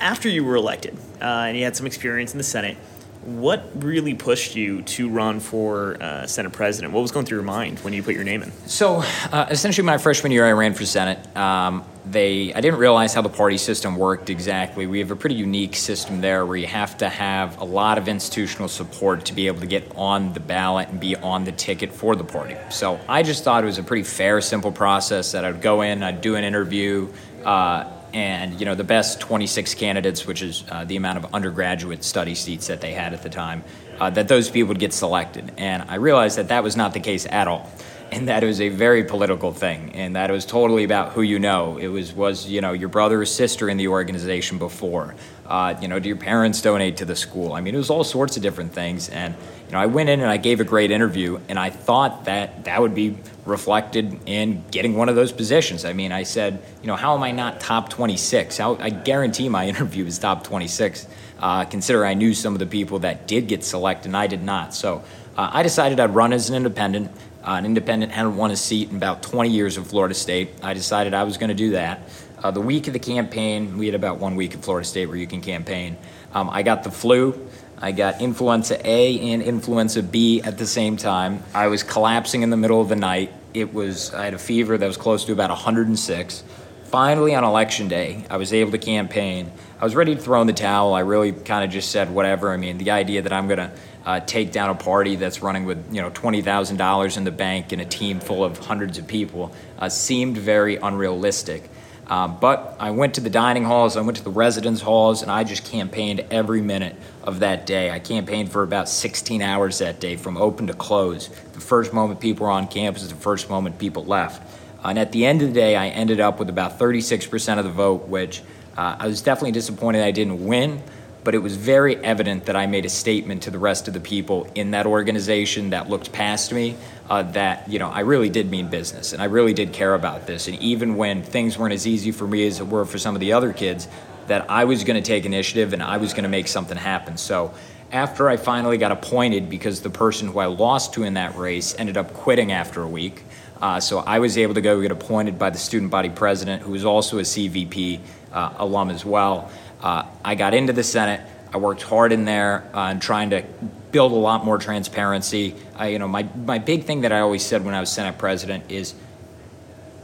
after 0.00 0.28
you 0.28 0.44
were 0.44 0.56
elected 0.56 0.96
uh, 1.20 1.44
and 1.46 1.56
you 1.56 1.64
had 1.64 1.76
some 1.76 1.86
experience 1.86 2.32
in 2.32 2.38
the 2.38 2.44
Senate, 2.44 2.76
what 3.24 3.70
really 3.76 4.14
pushed 4.14 4.56
you 4.56 4.82
to 4.82 5.08
run 5.08 5.40
for 5.40 5.96
uh, 6.02 6.26
Senate 6.26 6.52
president? 6.52 6.92
What 6.92 7.02
was 7.02 7.12
going 7.12 7.24
through 7.24 7.38
your 7.38 7.44
mind 7.44 7.78
when 7.80 7.92
you 7.92 8.02
put 8.02 8.14
your 8.14 8.24
name 8.24 8.42
in? 8.42 8.52
So, 8.66 9.02
uh, 9.30 9.46
essentially, 9.50 9.84
my 9.84 9.98
freshman 9.98 10.32
year, 10.32 10.44
I 10.44 10.52
ran 10.52 10.74
for 10.74 10.84
Senate. 10.84 11.36
Um, 11.36 11.84
they, 12.04 12.52
I 12.52 12.60
didn't 12.60 12.80
realize 12.80 13.14
how 13.14 13.22
the 13.22 13.28
party 13.28 13.58
system 13.58 13.96
worked 13.96 14.28
exactly. 14.28 14.86
We 14.86 14.98
have 14.98 15.12
a 15.12 15.16
pretty 15.16 15.36
unique 15.36 15.76
system 15.76 16.20
there 16.20 16.44
where 16.44 16.56
you 16.56 16.66
have 16.66 16.98
to 16.98 17.08
have 17.08 17.58
a 17.58 17.64
lot 17.64 17.96
of 17.96 18.08
institutional 18.08 18.68
support 18.68 19.24
to 19.26 19.34
be 19.34 19.46
able 19.46 19.60
to 19.60 19.66
get 19.66 19.92
on 19.94 20.32
the 20.32 20.40
ballot 20.40 20.88
and 20.88 20.98
be 20.98 21.14
on 21.14 21.44
the 21.44 21.52
ticket 21.52 21.92
for 21.92 22.16
the 22.16 22.24
party. 22.24 22.56
So, 22.70 22.98
I 23.08 23.22
just 23.22 23.44
thought 23.44 23.62
it 23.62 23.66
was 23.66 23.78
a 23.78 23.84
pretty 23.84 24.04
fair, 24.04 24.40
simple 24.40 24.72
process 24.72 25.32
that 25.32 25.44
I'd 25.44 25.62
go 25.62 25.82
in, 25.82 26.02
I'd 26.02 26.20
do 26.20 26.34
an 26.34 26.44
interview. 26.44 27.12
Uh, 27.44 27.91
and 28.12 28.58
you 28.58 28.66
know 28.66 28.74
the 28.74 28.84
best 28.84 29.20
26 29.20 29.74
candidates, 29.74 30.26
which 30.26 30.42
is 30.42 30.64
uh, 30.70 30.84
the 30.84 30.96
amount 30.96 31.18
of 31.18 31.34
undergraduate 31.34 32.04
study 32.04 32.34
seats 32.34 32.66
that 32.66 32.80
they 32.80 32.92
had 32.92 33.14
at 33.14 33.22
the 33.22 33.30
time, 33.30 33.64
uh, 34.00 34.10
that 34.10 34.28
those 34.28 34.50
people 34.50 34.68
would 34.68 34.78
get 34.78 34.92
selected. 34.92 35.52
And 35.56 35.82
I 35.88 35.96
realized 35.96 36.38
that 36.38 36.48
that 36.48 36.62
was 36.62 36.76
not 36.76 36.92
the 36.92 37.00
case 37.00 37.26
at 37.26 37.48
all, 37.48 37.70
and 38.12 38.28
that 38.28 38.44
was 38.44 38.60
a 38.60 38.68
very 38.68 39.04
political 39.04 39.52
thing, 39.52 39.92
and 39.94 40.16
that 40.16 40.30
was 40.30 40.44
totally 40.44 40.84
about 40.84 41.12
who 41.12 41.22
you 41.22 41.38
know. 41.38 41.78
It 41.78 41.88
was 41.88 42.12
was 42.12 42.46
you 42.46 42.60
know 42.60 42.72
your 42.72 42.90
brother 42.90 43.22
or 43.22 43.24
sister 43.24 43.70
in 43.70 43.78
the 43.78 43.88
organization 43.88 44.58
before. 44.58 45.14
Uh, 45.46 45.74
you 45.80 45.88
know, 45.88 45.98
do 45.98 46.08
your 46.08 46.18
parents 46.18 46.60
donate 46.60 46.98
to 46.98 47.06
the 47.06 47.16
school? 47.16 47.54
I 47.54 47.62
mean, 47.62 47.74
it 47.74 47.78
was 47.78 47.90
all 47.90 48.04
sorts 48.04 48.36
of 48.36 48.42
different 48.42 48.74
things, 48.74 49.08
and 49.08 49.34
you 49.66 49.72
know, 49.72 49.78
I 49.78 49.86
went 49.86 50.10
in 50.10 50.20
and 50.20 50.28
I 50.28 50.36
gave 50.36 50.60
a 50.60 50.64
great 50.64 50.90
interview, 50.90 51.40
and 51.48 51.58
I 51.58 51.70
thought 51.70 52.26
that 52.26 52.66
that 52.66 52.82
would 52.82 52.94
be 52.94 53.16
reflected 53.46 54.20
in 54.26 54.62
getting 54.70 54.94
one 54.94 55.08
of 55.08 55.16
those 55.16 55.32
positions. 55.32 55.86
I 55.86 55.94
mean, 55.94 56.12
I 56.12 56.24
said, 56.24 56.62
you 56.82 56.88
know, 56.88 56.96
how 56.96 57.16
am 57.16 57.22
I 57.22 57.32
not 57.32 57.60
top 57.60 57.88
26? 57.88 58.58
How, 58.58 58.76
I 58.76 58.90
guarantee 58.90 59.48
my 59.48 59.66
interview 59.72 60.04
is 60.04 60.18
top 60.18 60.44
26. 60.44 61.08
Uh, 61.40 61.64
consider 61.64 62.04
I 62.04 62.14
knew 62.14 62.34
some 62.34 62.52
of 62.52 62.60
the 62.60 62.66
people 62.66 63.00
that 63.00 63.26
did 63.26 63.48
get 63.48 63.64
selected 63.64 64.08
and 64.08 64.16
I 64.16 64.28
did 64.28 64.42
not. 64.44 64.74
So 64.74 65.02
uh, 65.36 65.50
I 65.52 65.62
decided 65.62 65.98
I'd 65.98 66.14
run 66.14 66.32
as 66.32 66.50
an 66.50 66.54
independent. 66.54 67.10
Uh, 67.44 67.52
an 67.52 67.66
independent 67.66 68.12
hadn't 68.12 68.36
won 68.36 68.52
a 68.52 68.56
seat 68.56 68.90
in 68.90 68.96
about 68.96 69.22
20 69.22 69.50
years 69.50 69.76
in 69.76 69.84
Florida 69.84 70.14
State. 70.14 70.50
I 70.62 70.74
decided 70.74 71.12
I 71.12 71.24
was 71.24 71.38
going 71.38 71.48
to 71.48 71.54
do 71.54 71.70
that. 71.72 72.08
Uh, 72.42 72.50
the 72.50 72.60
week 72.60 72.86
of 72.86 72.92
the 72.92 72.98
campaign, 72.98 73.78
we 73.78 73.86
had 73.86 73.94
about 73.94 74.18
one 74.18 74.36
week 74.36 74.54
in 74.54 74.60
Florida 74.60 74.86
State 74.86 75.06
where 75.06 75.16
you 75.16 75.26
can 75.26 75.40
campaign. 75.40 75.96
Um, 76.32 76.48
I 76.50 76.62
got 76.62 76.84
the 76.84 76.90
flu. 76.90 77.48
I 77.78 77.90
got 77.90 78.20
influenza 78.20 78.78
A 78.88 79.18
and 79.32 79.42
influenza 79.42 80.04
B 80.04 80.40
at 80.42 80.56
the 80.56 80.66
same 80.66 80.96
time. 80.96 81.42
I 81.52 81.66
was 81.66 81.82
collapsing 81.82 82.42
in 82.42 82.50
the 82.50 82.56
middle 82.56 82.80
of 82.80 82.88
the 82.88 82.96
night. 82.96 83.32
It 83.54 83.74
was 83.74 84.14
I 84.14 84.24
had 84.24 84.34
a 84.34 84.38
fever 84.38 84.78
that 84.78 84.86
was 84.86 84.96
close 84.96 85.24
to 85.24 85.32
about 85.32 85.50
106. 85.50 86.44
Finally, 86.84 87.34
on 87.34 87.42
election 87.42 87.88
day, 87.88 88.24
I 88.30 88.36
was 88.36 88.52
able 88.52 88.70
to 88.70 88.78
campaign. 88.78 89.50
I 89.80 89.84
was 89.84 89.96
ready 89.96 90.14
to 90.14 90.20
throw 90.20 90.40
in 90.42 90.46
the 90.46 90.52
towel. 90.52 90.94
I 90.94 91.00
really 91.00 91.32
kind 91.32 91.64
of 91.64 91.70
just 91.70 91.90
said 91.90 92.10
whatever. 92.10 92.52
I 92.52 92.56
mean, 92.56 92.78
the 92.78 92.92
idea 92.92 93.22
that 93.22 93.32
I'm 93.32 93.48
going 93.48 93.58
to 93.58 93.72
uh, 94.04 94.20
take 94.20 94.52
down 94.52 94.70
a 94.70 94.74
party 94.74 95.16
that's 95.16 95.42
running 95.42 95.64
with 95.64 95.94
you 95.94 96.00
know 96.00 96.10
twenty 96.10 96.42
thousand 96.42 96.76
dollars 96.76 97.16
in 97.16 97.24
the 97.24 97.30
bank 97.30 97.72
and 97.72 97.80
a 97.80 97.84
team 97.84 98.20
full 98.20 98.44
of 98.44 98.58
hundreds 98.58 98.98
of 98.98 99.06
people 99.06 99.52
uh, 99.78 99.88
seemed 99.88 100.36
very 100.36 100.76
unrealistic. 100.76 101.68
Um, 102.08 102.38
but 102.40 102.76
I 102.78 102.90
went 102.90 103.14
to 103.14 103.20
the 103.20 103.30
dining 103.30 103.64
halls, 103.64 103.96
I 103.96 104.00
went 104.00 104.18
to 104.18 104.24
the 104.24 104.30
residence 104.30 104.82
halls, 104.82 105.22
and 105.22 105.30
I 105.30 105.44
just 105.44 105.64
campaigned 105.64 106.20
every 106.30 106.60
minute 106.60 106.96
of 107.22 107.40
that 107.40 107.64
day. 107.64 107.90
I 107.90 108.00
campaigned 108.00 108.50
for 108.50 108.62
about 108.62 108.88
16 108.88 109.40
hours 109.40 109.78
that 109.78 110.00
day 110.00 110.16
from 110.16 110.36
open 110.36 110.66
to 110.66 110.74
close. 110.74 111.28
The 111.28 111.60
first 111.60 111.92
moment 111.92 112.20
people 112.20 112.46
were 112.46 112.52
on 112.52 112.66
campus, 112.66 113.06
the 113.06 113.14
first 113.14 113.48
moment 113.48 113.78
people 113.78 114.04
left. 114.04 114.42
And 114.84 114.98
at 114.98 115.12
the 115.12 115.24
end 115.24 115.42
of 115.42 115.48
the 115.48 115.54
day, 115.54 115.76
I 115.76 115.88
ended 115.88 116.18
up 116.18 116.40
with 116.40 116.50
about 116.50 116.78
36% 116.78 117.58
of 117.58 117.64
the 117.64 117.70
vote, 117.70 118.08
which 118.08 118.42
uh, 118.76 118.96
I 118.98 119.06
was 119.06 119.22
definitely 119.22 119.52
disappointed 119.52 120.02
I 120.02 120.10
didn't 120.10 120.44
win 120.44 120.82
but 121.24 121.34
it 121.34 121.38
was 121.38 121.56
very 121.56 121.96
evident 121.96 122.46
that 122.46 122.56
I 122.56 122.66
made 122.66 122.84
a 122.84 122.88
statement 122.88 123.42
to 123.44 123.50
the 123.50 123.58
rest 123.58 123.88
of 123.88 123.94
the 123.94 124.00
people 124.00 124.50
in 124.54 124.72
that 124.72 124.86
organization 124.86 125.70
that 125.70 125.88
looked 125.88 126.12
past 126.12 126.52
me 126.52 126.76
uh, 127.08 127.22
that 127.32 127.68
you 127.68 127.78
know 127.78 127.88
I 127.88 128.00
really 128.00 128.28
did 128.28 128.50
mean 128.50 128.68
business 128.68 129.12
and 129.12 129.22
I 129.22 129.26
really 129.26 129.54
did 129.54 129.72
care 129.72 129.94
about 129.94 130.26
this. 130.26 130.48
And 130.48 130.58
even 130.58 130.96
when 130.96 131.22
things 131.22 131.58
weren't 131.58 131.74
as 131.74 131.86
easy 131.86 132.10
for 132.10 132.26
me 132.26 132.46
as 132.46 132.60
it 132.60 132.66
were 132.66 132.84
for 132.84 132.98
some 132.98 133.14
of 133.14 133.20
the 133.20 133.32
other 133.32 133.52
kids, 133.52 133.88
that 134.26 134.50
I 134.50 134.64
was 134.64 134.84
going 134.84 135.00
to 135.00 135.06
take 135.06 135.24
initiative 135.24 135.72
and 135.72 135.82
I 135.82 135.96
was 135.96 136.12
going 136.12 136.24
to 136.24 136.28
make 136.28 136.48
something 136.48 136.76
happen. 136.76 137.16
So 137.16 137.54
after 137.90 138.28
I 138.28 138.36
finally 138.36 138.78
got 138.78 138.90
appointed, 138.90 139.50
because 139.50 139.82
the 139.82 139.90
person 139.90 140.28
who 140.28 140.38
I 140.38 140.46
lost 140.46 140.94
to 140.94 141.02
in 141.02 141.14
that 141.14 141.36
race 141.36 141.74
ended 141.78 141.96
up 141.96 142.14
quitting 142.14 142.50
after 142.50 142.82
a 142.82 142.88
week. 142.88 143.22
Uh, 143.60 143.78
so 143.78 143.98
I 143.98 144.18
was 144.18 144.38
able 144.38 144.54
to 144.54 144.60
go 144.60 144.80
get 144.80 144.90
appointed 144.90 145.38
by 145.38 145.50
the 145.50 145.58
student 145.58 145.90
body 145.90 146.08
president, 146.08 146.62
who 146.62 146.72
was 146.72 146.84
also 146.84 147.18
a 147.18 147.22
CVP 147.22 148.00
uh, 148.32 148.54
alum 148.58 148.90
as 148.90 149.04
well. 149.04 149.50
Uh, 149.82 150.04
I 150.24 150.34
got 150.34 150.54
into 150.54 150.72
the 150.72 150.84
Senate. 150.84 151.20
I 151.52 151.58
worked 151.58 151.82
hard 151.82 152.12
in 152.12 152.24
there 152.24 152.68
uh, 152.72 152.94
trying 152.94 153.30
to 153.30 153.42
build 153.90 154.12
a 154.12 154.16
lot 154.16 154.44
more 154.44 154.58
transparency. 154.58 155.54
You 155.80 155.98
know, 155.98 156.08
my, 156.08 156.22
my 156.22 156.58
big 156.58 156.84
thing 156.84 157.02
that 157.02 157.12
I 157.12 157.20
always 157.20 157.44
said 157.44 157.64
when 157.64 157.74
I 157.74 157.80
was 157.80 157.90
Senate 157.90 158.16
president 158.16 158.70
is 158.70 158.94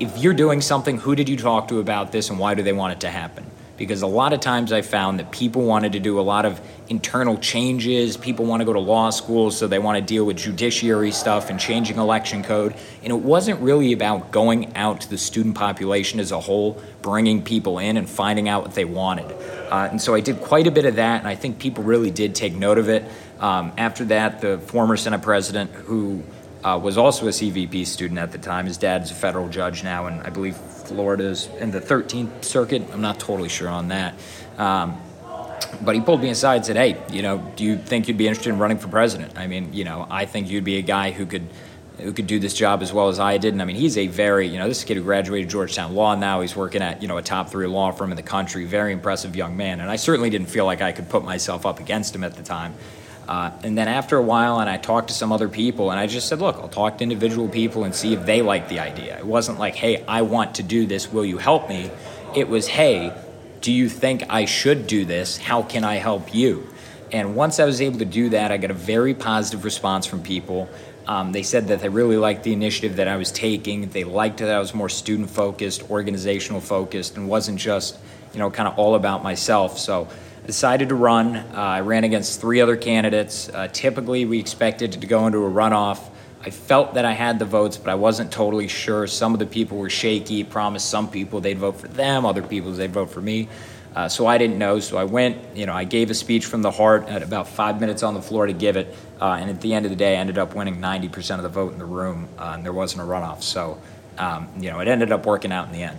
if 0.00 0.18
you're 0.18 0.34
doing 0.34 0.60
something, 0.60 0.98
who 0.98 1.14
did 1.14 1.28
you 1.28 1.36
talk 1.36 1.68
to 1.68 1.80
about 1.80 2.12
this 2.12 2.30
and 2.30 2.38
why 2.38 2.54
do 2.54 2.62
they 2.62 2.72
want 2.72 2.92
it 2.92 3.00
to 3.00 3.10
happen? 3.10 3.46
Because 3.78 4.02
a 4.02 4.06
lot 4.06 4.32
of 4.32 4.40
times 4.40 4.72
I 4.72 4.82
found 4.82 5.20
that 5.20 5.30
people 5.30 5.62
wanted 5.62 5.92
to 5.92 6.00
do 6.00 6.18
a 6.18 6.22
lot 6.22 6.44
of 6.44 6.60
internal 6.88 7.38
changes. 7.38 8.16
People 8.16 8.44
want 8.44 8.60
to 8.60 8.64
go 8.64 8.72
to 8.72 8.80
law 8.80 9.10
school, 9.10 9.50
so 9.50 9.66
they 9.66 9.78
want 9.78 9.96
to 9.96 10.02
deal 10.02 10.24
with 10.24 10.36
judiciary 10.36 11.12
stuff 11.12 11.48
and 11.48 11.58
changing 11.58 11.96
election 11.96 12.42
code. 12.42 12.74
And 13.02 13.12
it 13.12 13.20
wasn't 13.20 13.60
really 13.60 13.92
about 13.92 14.32
going 14.32 14.76
out 14.76 15.02
to 15.02 15.10
the 15.10 15.16
student 15.16 15.54
population 15.54 16.18
as 16.20 16.32
a 16.32 16.40
whole, 16.40 16.82
bringing 17.00 17.42
people 17.42 17.78
in 17.78 17.96
and 17.96 18.10
finding 18.10 18.48
out 18.48 18.62
what 18.62 18.74
they 18.74 18.84
wanted. 18.84 19.30
Uh, 19.70 19.88
and 19.90 20.02
so 20.02 20.14
I 20.14 20.20
did 20.20 20.40
quite 20.40 20.66
a 20.66 20.70
bit 20.70 20.84
of 20.84 20.96
that, 20.96 21.20
and 21.20 21.28
I 21.28 21.36
think 21.36 21.58
people 21.58 21.84
really 21.84 22.10
did 22.10 22.34
take 22.34 22.54
note 22.54 22.78
of 22.78 22.88
it. 22.88 23.04
Um, 23.38 23.72
after 23.78 24.04
that, 24.06 24.40
the 24.40 24.58
former 24.58 24.96
Senate 24.96 25.22
president, 25.22 25.70
who 25.70 26.24
uh, 26.64 26.78
was 26.82 26.98
also 26.98 27.26
a 27.26 27.30
CVP 27.30 27.86
student 27.86 28.18
at 28.18 28.32
the 28.32 28.38
time. 28.38 28.66
His 28.66 28.78
dad's 28.78 29.10
a 29.10 29.14
federal 29.14 29.48
judge 29.48 29.84
now, 29.84 30.06
and 30.06 30.20
I 30.22 30.30
believe 30.30 30.56
Florida's 30.88 31.48
in 31.58 31.70
the 31.70 31.80
13th 31.80 32.44
Circuit. 32.44 32.82
I'm 32.92 33.00
not 33.00 33.20
totally 33.20 33.48
sure 33.48 33.68
on 33.68 33.88
that. 33.88 34.14
Um, 34.56 35.00
but 35.82 35.94
he 35.94 36.00
pulled 36.00 36.22
me 36.22 36.30
aside 36.30 36.56
and 36.56 36.66
said, 36.66 36.76
"Hey, 36.76 36.96
you 37.12 37.22
know, 37.22 37.38
do 37.56 37.64
you 37.64 37.76
think 37.76 38.08
you'd 38.08 38.16
be 38.16 38.26
interested 38.26 38.50
in 38.50 38.58
running 38.58 38.78
for 38.78 38.88
president? 38.88 39.38
I 39.38 39.46
mean, 39.46 39.72
you 39.72 39.84
know, 39.84 40.06
I 40.10 40.24
think 40.24 40.48
you'd 40.48 40.64
be 40.64 40.78
a 40.78 40.82
guy 40.82 41.10
who 41.10 41.26
could." 41.26 41.48
Who 42.00 42.12
could 42.12 42.28
do 42.28 42.38
this 42.38 42.54
job 42.54 42.80
as 42.80 42.92
well 42.92 43.08
as 43.08 43.18
I 43.18 43.38
did? 43.38 43.54
And 43.54 43.60
I 43.60 43.64
mean, 43.64 43.74
he's 43.74 43.98
a 43.98 44.06
very, 44.06 44.46
you 44.46 44.56
know, 44.56 44.68
this 44.68 44.84
kid 44.84 44.96
who 44.96 45.02
graduated 45.02 45.50
Georgetown 45.50 45.96
Law 45.96 46.14
now. 46.14 46.42
He's 46.42 46.54
working 46.54 46.80
at, 46.80 47.02
you 47.02 47.08
know, 47.08 47.16
a 47.16 47.22
top 47.22 47.50
three 47.50 47.66
law 47.66 47.90
firm 47.90 48.12
in 48.12 48.16
the 48.16 48.22
country. 48.22 48.64
Very 48.66 48.92
impressive 48.92 49.34
young 49.34 49.56
man. 49.56 49.80
And 49.80 49.90
I 49.90 49.96
certainly 49.96 50.30
didn't 50.30 50.46
feel 50.46 50.64
like 50.64 50.80
I 50.80 50.92
could 50.92 51.08
put 51.08 51.24
myself 51.24 51.66
up 51.66 51.80
against 51.80 52.14
him 52.14 52.22
at 52.22 52.36
the 52.36 52.44
time. 52.44 52.74
Uh, 53.28 53.50
and 53.62 53.76
then 53.76 53.88
after 53.88 54.16
a 54.16 54.22
while, 54.22 54.58
and 54.58 54.70
I 54.70 54.78
talked 54.78 55.08
to 55.08 55.14
some 55.14 55.32
other 55.32 55.50
people, 55.50 55.90
and 55.90 56.00
I 56.00 56.06
just 56.06 56.28
said, 56.28 56.40
look, 56.40 56.56
I'll 56.56 56.68
talk 56.68 56.98
to 56.98 57.04
individual 57.04 57.46
people 57.46 57.84
and 57.84 57.94
see 57.94 58.14
if 58.14 58.24
they 58.24 58.40
like 58.40 58.70
the 58.70 58.80
idea. 58.80 59.18
It 59.18 59.26
wasn't 59.26 59.58
like, 59.58 59.74
hey, 59.74 60.02
I 60.08 60.22
want 60.22 60.54
to 60.54 60.62
do 60.62 60.86
this, 60.86 61.12
will 61.12 61.26
you 61.26 61.36
help 61.36 61.68
me? 61.68 61.90
It 62.34 62.48
was, 62.48 62.66
hey, 62.66 63.12
do 63.60 63.70
you 63.70 63.90
think 63.90 64.24
I 64.30 64.46
should 64.46 64.86
do 64.86 65.04
this? 65.04 65.36
How 65.36 65.62
can 65.62 65.84
I 65.84 65.96
help 65.96 66.34
you? 66.34 66.68
And 67.12 67.36
once 67.36 67.60
I 67.60 67.66
was 67.66 67.82
able 67.82 67.98
to 67.98 68.06
do 68.06 68.30
that, 68.30 68.50
I 68.50 68.56
got 68.56 68.70
a 68.70 68.74
very 68.74 69.14
positive 69.14 69.64
response 69.64 70.06
from 70.06 70.22
people. 70.22 70.68
Um, 71.06 71.32
they 71.32 71.42
said 71.42 71.68
that 71.68 71.80
they 71.80 71.88
really 71.88 72.16
liked 72.16 72.44
the 72.44 72.52
initiative 72.52 72.96
that 72.96 73.08
I 73.08 73.16
was 73.16 73.30
taking. 73.30 73.88
They 73.90 74.04
liked 74.04 74.38
that 74.38 74.50
I 74.50 74.58
was 74.58 74.74
more 74.74 74.88
student 74.88 75.30
focused, 75.30 75.90
organizational 75.90 76.60
focused, 76.60 77.16
and 77.16 77.28
wasn't 77.28 77.58
just, 77.58 77.98
you 78.32 78.38
know, 78.38 78.50
kind 78.50 78.68
of 78.68 78.78
all 78.78 78.94
about 78.94 79.22
myself. 79.22 79.78
So 79.78 80.08
decided 80.48 80.88
to 80.88 80.94
run. 80.94 81.36
Uh, 81.36 81.44
I 81.52 81.80
ran 81.80 82.04
against 82.04 82.40
three 82.40 82.62
other 82.62 82.74
candidates. 82.74 83.50
Uh, 83.50 83.68
typically, 83.68 84.24
we 84.24 84.40
expected 84.40 84.92
to 84.92 85.06
go 85.06 85.26
into 85.26 85.44
a 85.44 85.50
runoff. 85.50 86.08
I 86.42 86.48
felt 86.48 86.94
that 86.94 87.04
I 87.04 87.12
had 87.12 87.38
the 87.38 87.44
votes, 87.44 87.76
but 87.76 87.90
I 87.90 87.96
wasn't 87.96 88.32
totally 88.32 88.66
sure. 88.66 89.06
Some 89.06 89.34
of 89.34 89.40
the 89.40 89.46
people 89.46 89.76
were 89.76 89.90
shaky, 89.90 90.44
promised 90.44 90.88
some 90.88 91.10
people 91.10 91.42
they'd 91.42 91.58
vote 91.58 91.78
for 91.78 91.88
them, 91.88 92.24
other 92.24 92.40
people 92.40 92.72
they'd 92.72 92.90
vote 92.90 93.10
for 93.10 93.20
me. 93.20 93.46
Uh, 93.94 94.08
so 94.08 94.26
I 94.26 94.38
didn't 94.38 94.56
know. 94.56 94.80
So 94.80 94.96
I 94.96 95.04
went, 95.04 95.36
you 95.54 95.66
know, 95.66 95.74
I 95.74 95.84
gave 95.84 96.08
a 96.08 96.14
speech 96.14 96.46
from 96.46 96.62
the 96.62 96.70
heart 96.70 97.06
at 97.08 97.22
about 97.22 97.46
five 97.46 97.78
minutes 97.78 98.02
on 98.02 98.14
the 98.14 98.22
floor 98.22 98.46
to 98.46 98.54
give 98.54 98.78
it. 98.78 98.96
Uh, 99.20 99.36
and 99.38 99.50
at 99.50 99.60
the 99.60 99.74
end 99.74 99.84
of 99.84 99.90
the 99.90 99.96
day, 99.96 100.16
I 100.16 100.20
ended 100.20 100.38
up 100.38 100.54
winning 100.54 100.80
90% 100.80 101.36
of 101.36 101.42
the 101.42 101.50
vote 101.50 101.74
in 101.74 101.78
the 101.78 101.84
room, 101.84 102.26
uh, 102.38 102.52
and 102.54 102.64
there 102.64 102.72
wasn't 102.72 103.02
a 103.02 103.04
runoff. 103.04 103.42
So, 103.42 103.78
um, 104.16 104.48
you 104.58 104.70
know, 104.70 104.80
it 104.80 104.88
ended 104.88 105.12
up 105.12 105.26
working 105.26 105.52
out 105.52 105.66
in 105.66 105.74
the 105.74 105.82
end. 105.82 105.98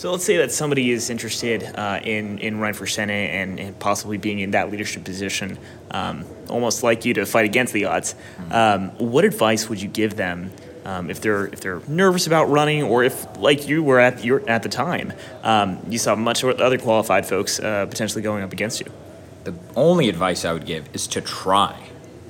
So 0.00 0.10
let's 0.10 0.24
say 0.24 0.38
that 0.38 0.50
somebody 0.50 0.92
is 0.92 1.10
interested 1.10 1.62
uh, 1.62 2.00
in 2.02 2.38
in 2.38 2.58
running 2.58 2.72
for 2.72 2.86
senate 2.86 3.34
and, 3.34 3.60
and, 3.60 3.78
possibly 3.78 4.16
being 4.16 4.38
in 4.38 4.52
that 4.52 4.70
leadership 4.70 5.04
position, 5.04 5.58
um, 5.90 6.24
almost 6.48 6.82
like 6.82 7.04
you 7.04 7.12
to 7.12 7.26
fight 7.26 7.44
against 7.44 7.74
the 7.74 7.84
odds. 7.84 8.14
Mm-hmm. 8.14 8.50
Um, 8.50 9.10
what 9.10 9.26
advice 9.26 9.68
would 9.68 9.82
you 9.82 9.88
give 9.88 10.16
them 10.16 10.52
um, 10.86 11.10
if 11.10 11.20
they're 11.20 11.48
if 11.48 11.60
they're 11.60 11.82
nervous 11.86 12.26
about 12.26 12.48
running, 12.48 12.82
or 12.82 13.04
if 13.04 13.26
like 13.36 13.68
you 13.68 13.82
were 13.82 14.00
at 14.00 14.24
your 14.24 14.40
at 14.48 14.62
the 14.62 14.70
time, 14.70 15.12
um, 15.42 15.78
you 15.86 15.98
saw 15.98 16.16
much 16.16 16.42
other 16.44 16.78
qualified 16.78 17.26
folks 17.26 17.60
uh, 17.60 17.84
potentially 17.84 18.22
going 18.22 18.42
up 18.42 18.54
against 18.54 18.80
you? 18.80 18.90
The 19.44 19.54
only 19.76 20.08
advice 20.08 20.46
I 20.46 20.54
would 20.54 20.64
give 20.64 20.88
is 20.94 21.06
to 21.08 21.20
try, 21.20 21.78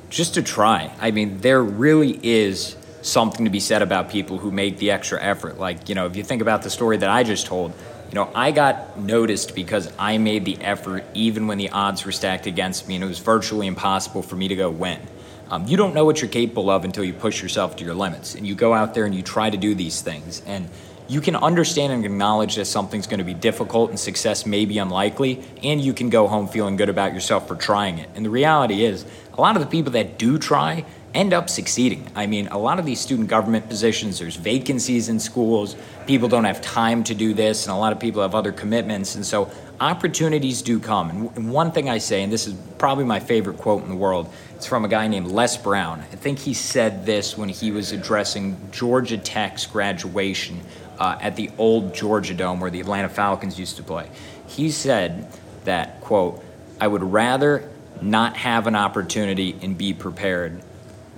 just 0.08 0.34
to 0.34 0.42
try. 0.42 0.92
I 1.00 1.12
mean, 1.12 1.38
there 1.38 1.62
really 1.62 2.18
is 2.20 2.74
something 3.02 3.44
to 3.44 3.50
be 3.50 3.60
said 3.60 3.82
about 3.82 4.10
people 4.10 4.38
who 4.38 4.50
make 4.50 4.78
the 4.78 4.90
extra 4.90 5.22
effort. 5.22 5.58
Like, 5.58 5.88
you 5.88 5.94
know, 5.94 6.06
if 6.06 6.16
you 6.16 6.22
think 6.22 6.42
about 6.42 6.62
the 6.62 6.70
story 6.70 6.96
that 6.98 7.10
I 7.10 7.22
just 7.22 7.46
told, 7.46 7.72
you 8.10 8.14
know, 8.14 8.30
I 8.34 8.50
got 8.50 8.98
noticed 8.98 9.54
because 9.54 9.90
I 9.98 10.18
made 10.18 10.44
the 10.44 10.56
effort 10.60 11.04
even 11.14 11.46
when 11.46 11.58
the 11.58 11.70
odds 11.70 12.04
were 12.04 12.12
stacked 12.12 12.46
against 12.46 12.88
me 12.88 12.96
and 12.96 13.04
it 13.04 13.06
was 13.06 13.20
virtually 13.20 13.66
impossible 13.66 14.22
for 14.22 14.36
me 14.36 14.48
to 14.48 14.56
go 14.56 14.68
win. 14.68 15.00
Um, 15.48 15.66
you 15.66 15.76
don't 15.76 15.94
know 15.94 16.04
what 16.04 16.20
you're 16.20 16.30
capable 16.30 16.70
of 16.70 16.84
until 16.84 17.04
you 17.04 17.12
push 17.12 17.42
yourself 17.42 17.76
to 17.76 17.84
your 17.84 17.94
limits 17.94 18.34
and 18.34 18.46
you 18.46 18.54
go 18.54 18.72
out 18.72 18.94
there 18.94 19.04
and 19.04 19.14
you 19.14 19.22
try 19.22 19.50
to 19.50 19.56
do 19.56 19.74
these 19.74 20.00
things. 20.00 20.42
And 20.46 20.68
you 21.10 21.20
can 21.20 21.34
understand 21.34 21.92
and 21.92 22.04
acknowledge 22.04 22.54
that 22.54 22.66
something's 22.66 23.08
going 23.08 23.18
to 23.18 23.24
be 23.24 23.34
difficult 23.34 23.90
and 23.90 23.98
success 23.98 24.46
may 24.46 24.64
be 24.64 24.78
unlikely, 24.78 25.42
and 25.60 25.80
you 25.80 25.92
can 25.92 26.08
go 26.08 26.28
home 26.28 26.46
feeling 26.46 26.76
good 26.76 26.88
about 26.88 27.12
yourself 27.12 27.48
for 27.48 27.56
trying 27.56 27.98
it. 27.98 28.08
And 28.14 28.24
the 28.24 28.30
reality 28.30 28.84
is, 28.84 29.04
a 29.32 29.40
lot 29.40 29.56
of 29.56 29.62
the 29.62 29.68
people 29.68 29.90
that 29.92 30.18
do 30.18 30.38
try 30.38 30.84
end 31.12 31.32
up 31.32 31.50
succeeding. 31.50 32.06
I 32.14 32.28
mean, 32.28 32.46
a 32.48 32.58
lot 32.58 32.78
of 32.78 32.86
these 32.86 33.00
student 33.00 33.28
government 33.28 33.68
positions, 33.68 34.20
there's 34.20 34.36
vacancies 34.36 35.08
in 35.08 35.18
schools, 35.18 35.74
people 36.06 36.28
don't 36.28 36.44
have 36.44 36.60
time 36.60 37.02
to 37.04 37.14
do 37.16 37.34
this, 37.34 37.66
and 37.66 37.74
a 37.74 37.76
lot 37.76 37.92
of 37.92 37.98
people 37.98 38.22
have 38.22 38.36
other 38.36 38.52
commitments. 38.52 39.16
And 39.16 39.26
so 39.26 39.50
opportunities 39.80 40.62
do 40.62 40.78
come. 40.78 41.10
And 41.34 41.50
one 41.50 41.72
thing 41.72 41.88
I 41.88 41.98
say, 41.98 42.22
and 42.22 42.32
this 42.32 42.46
is 42.46 42.54
probably 42.78 43.04
my 43.04 43.18
favorite 43.18 43.56
quote 43.56 43.82
in 43.82 43.88
the 43.88 43.96
world, 43.96 44.32
it's 44.54 44.66
from 44.66 44.84
a 44.84 44.88
guy 44.88 45.08
named 45.08 45.26
Les 45.26 45.56
Brown. 45.56 45.98
I 46.00 46.16
think 46.16 46.38
he 46.38 46.54
said 46.54 47.04
this 47.04 47.36
when 47.36 47.48
he 47.48 47.72
was 47.72 47.90
addressing 47.90 48.56
Georgia 48.70 49.18
Tech's 49.18 49.66
graduation 49.66 50.60
uh, 51.00 51.16
at 51.20 51.34
the 51.34 51.50
old 51.58 51.94
Georgia 51.94 52.34
Dome 52.34 52.60
where 52.60 52.70
the 52.70 52.80
Atlanta 52.80 53.08
Falcons 53.08 53.58
used 53.58 53.76
to 53.78 53.82
play. 53.82 54.08
He 54.46 54.70
said 54.70 55.26
that, 55.64 56.00
quote, 56.02 56.44
I 56.80 56.86
would 56.86 57.02
rather 57.02 57.68
not 58.02 58.36
have 58.36 58.66
an 58.66 58.76
opportunity 58.76 59.56
and 59.62 59.76
be 59.76 59.94
prepared 59.94 60.62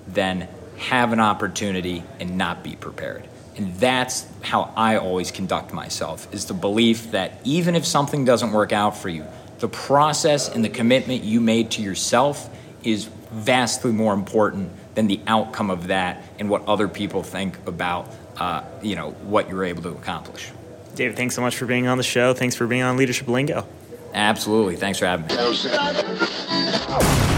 than 0.06 0.48
have 0.78 1.12
an 1.12 1.20
opportunity 1.20 2.02
and 2.20 2.38
not 2.38 2.62
be 2.62 2.76
prepared. 2.76 3.28
And 3.56 3.74
that's 3.76 4.26
how 4.40 4.72
I 4.76 4.96
always 4.96 5.30
conduct 5.30 5.72
myself 5.72 6.32
is 6.32 6.46
the 6.46 6.54
belief 6.54 7.10
that 7.10 7.40
even 7.44 7.74
if 7.74 7.84
something 7.84 8.24
doesn't 8.24 8.52
work 8.52 8.72
out 8.72 8.96
for 8.96 9.08
you, 9.08 9.26
the 9.58 9.68
process 9.68 10.48
and 10.48 10.64
the 10.64 10.68
commitment 10.68 11.22
you 11.22 11.40
made 11.40 11.72
to 11.72 11.82
yourself 11.82 12.48
is 12.82 13.04
vastly 13.30 13.92
more 13.92 14.14
important 14.14 14.70
than 14.94 15.06
the 15.06 15.20
outcome 15.26 15.70
of 15.70 15.88
that 15.88 16.22
and 16.38 16.50
what 16.50 16.66
other 16.66 16.88
people 16.88 17.22
think 17.22 17.56
about 17.66 18.08
uh, 18.38 18.62
you 18.82 18.96
know 18.96 19.10
what 19.10 19.48
you're 19.48 19.64
able 19.64 19.82
to 19.82 19.90
accomplish. 19.90 20.50
David, 20.94 21.16
thanks 21.16 21.34
so 21.34 21.40
much 21.40 21.56
for 21.56 21.66
being 21.66 21.86
on 21.86 21.98
the 21.98 22.04
show. 22.04 22.34
Thanks 22.34 22.54
for 22.54 22.66
being 22.66 22.82
on 22.82 22.96
Leadership 22.96 23.28
Lingo. 23.28 23.66
Absolutely. 24.14 24.76
Thanks 24.76 24.98
for 24.98 25.06
having 25.06 25.26
me. 25.26 25.34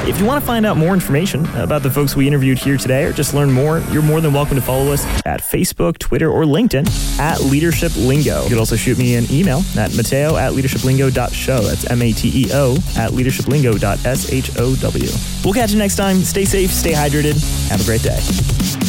If 0.07 0.19
you 0.19 0.27
want 0.27 0.43
to 0.43 0.47
find 0.47 0.67
out 0.67 0.77
more 0.77 0.93
information 0.93 1.47
about 1.55 1.83
the 1.83 1.91
folks 1.91 2.15
we 2.15 2.27
interviewed 2.27 2.59
here 2.59 2.77
today 2.77 3.05
or 3.05 3.13
just 3.13 3.33
learn 3.33 3.51
more, 3.51 3.79
you're 3.91 4.03
more 4.03 4.21
than 4.21 4.35
welcome 4.35 4.57
to 4.57 4.63
follow 4.63 4.93
us 4.93 5.03
at 5.25 5.41
Facebook, 5.41 5.99
Twitter, 5.99 6.31
or 6.31 6.45
LinkedIn 6.45 7.19
at 7.19 7.41
Leadership 7.41 7.97
Lingo. 7.97 8.43
You 8.43 8.51
could 8.51 8.59
also 8.59 8.77
shoot 8.77 8.99
me 8.99 9.15
an 9.15 9.25
email 9.31 9.63
at 9.79 9.97
mateo 9.97 10.37
at 10.37 10.53
leadershiplingo.show. 10.53 11.61
That's 11.63 11.91
M 11.91 12.03
A 12.03 12.13
T 12.13 12.45
E 12.45 12.51
O 12.53 12.75
at 12.97 13.13
leadershiplingo.show. 13.13 15.45
We'll 15.45 15.55
catch 15.55 15.73
you 15.73 15.79
next 15.79 15.97
time. 15.97 16.17
Stay 16.19 16.45
safe, 16.45 16.71
stay 16.71 16.93
hydrated. 16.93 17.41
Have 17.69 17.81
a 17.81 17.85
great 17.85 18.03
day. 18.03 18.84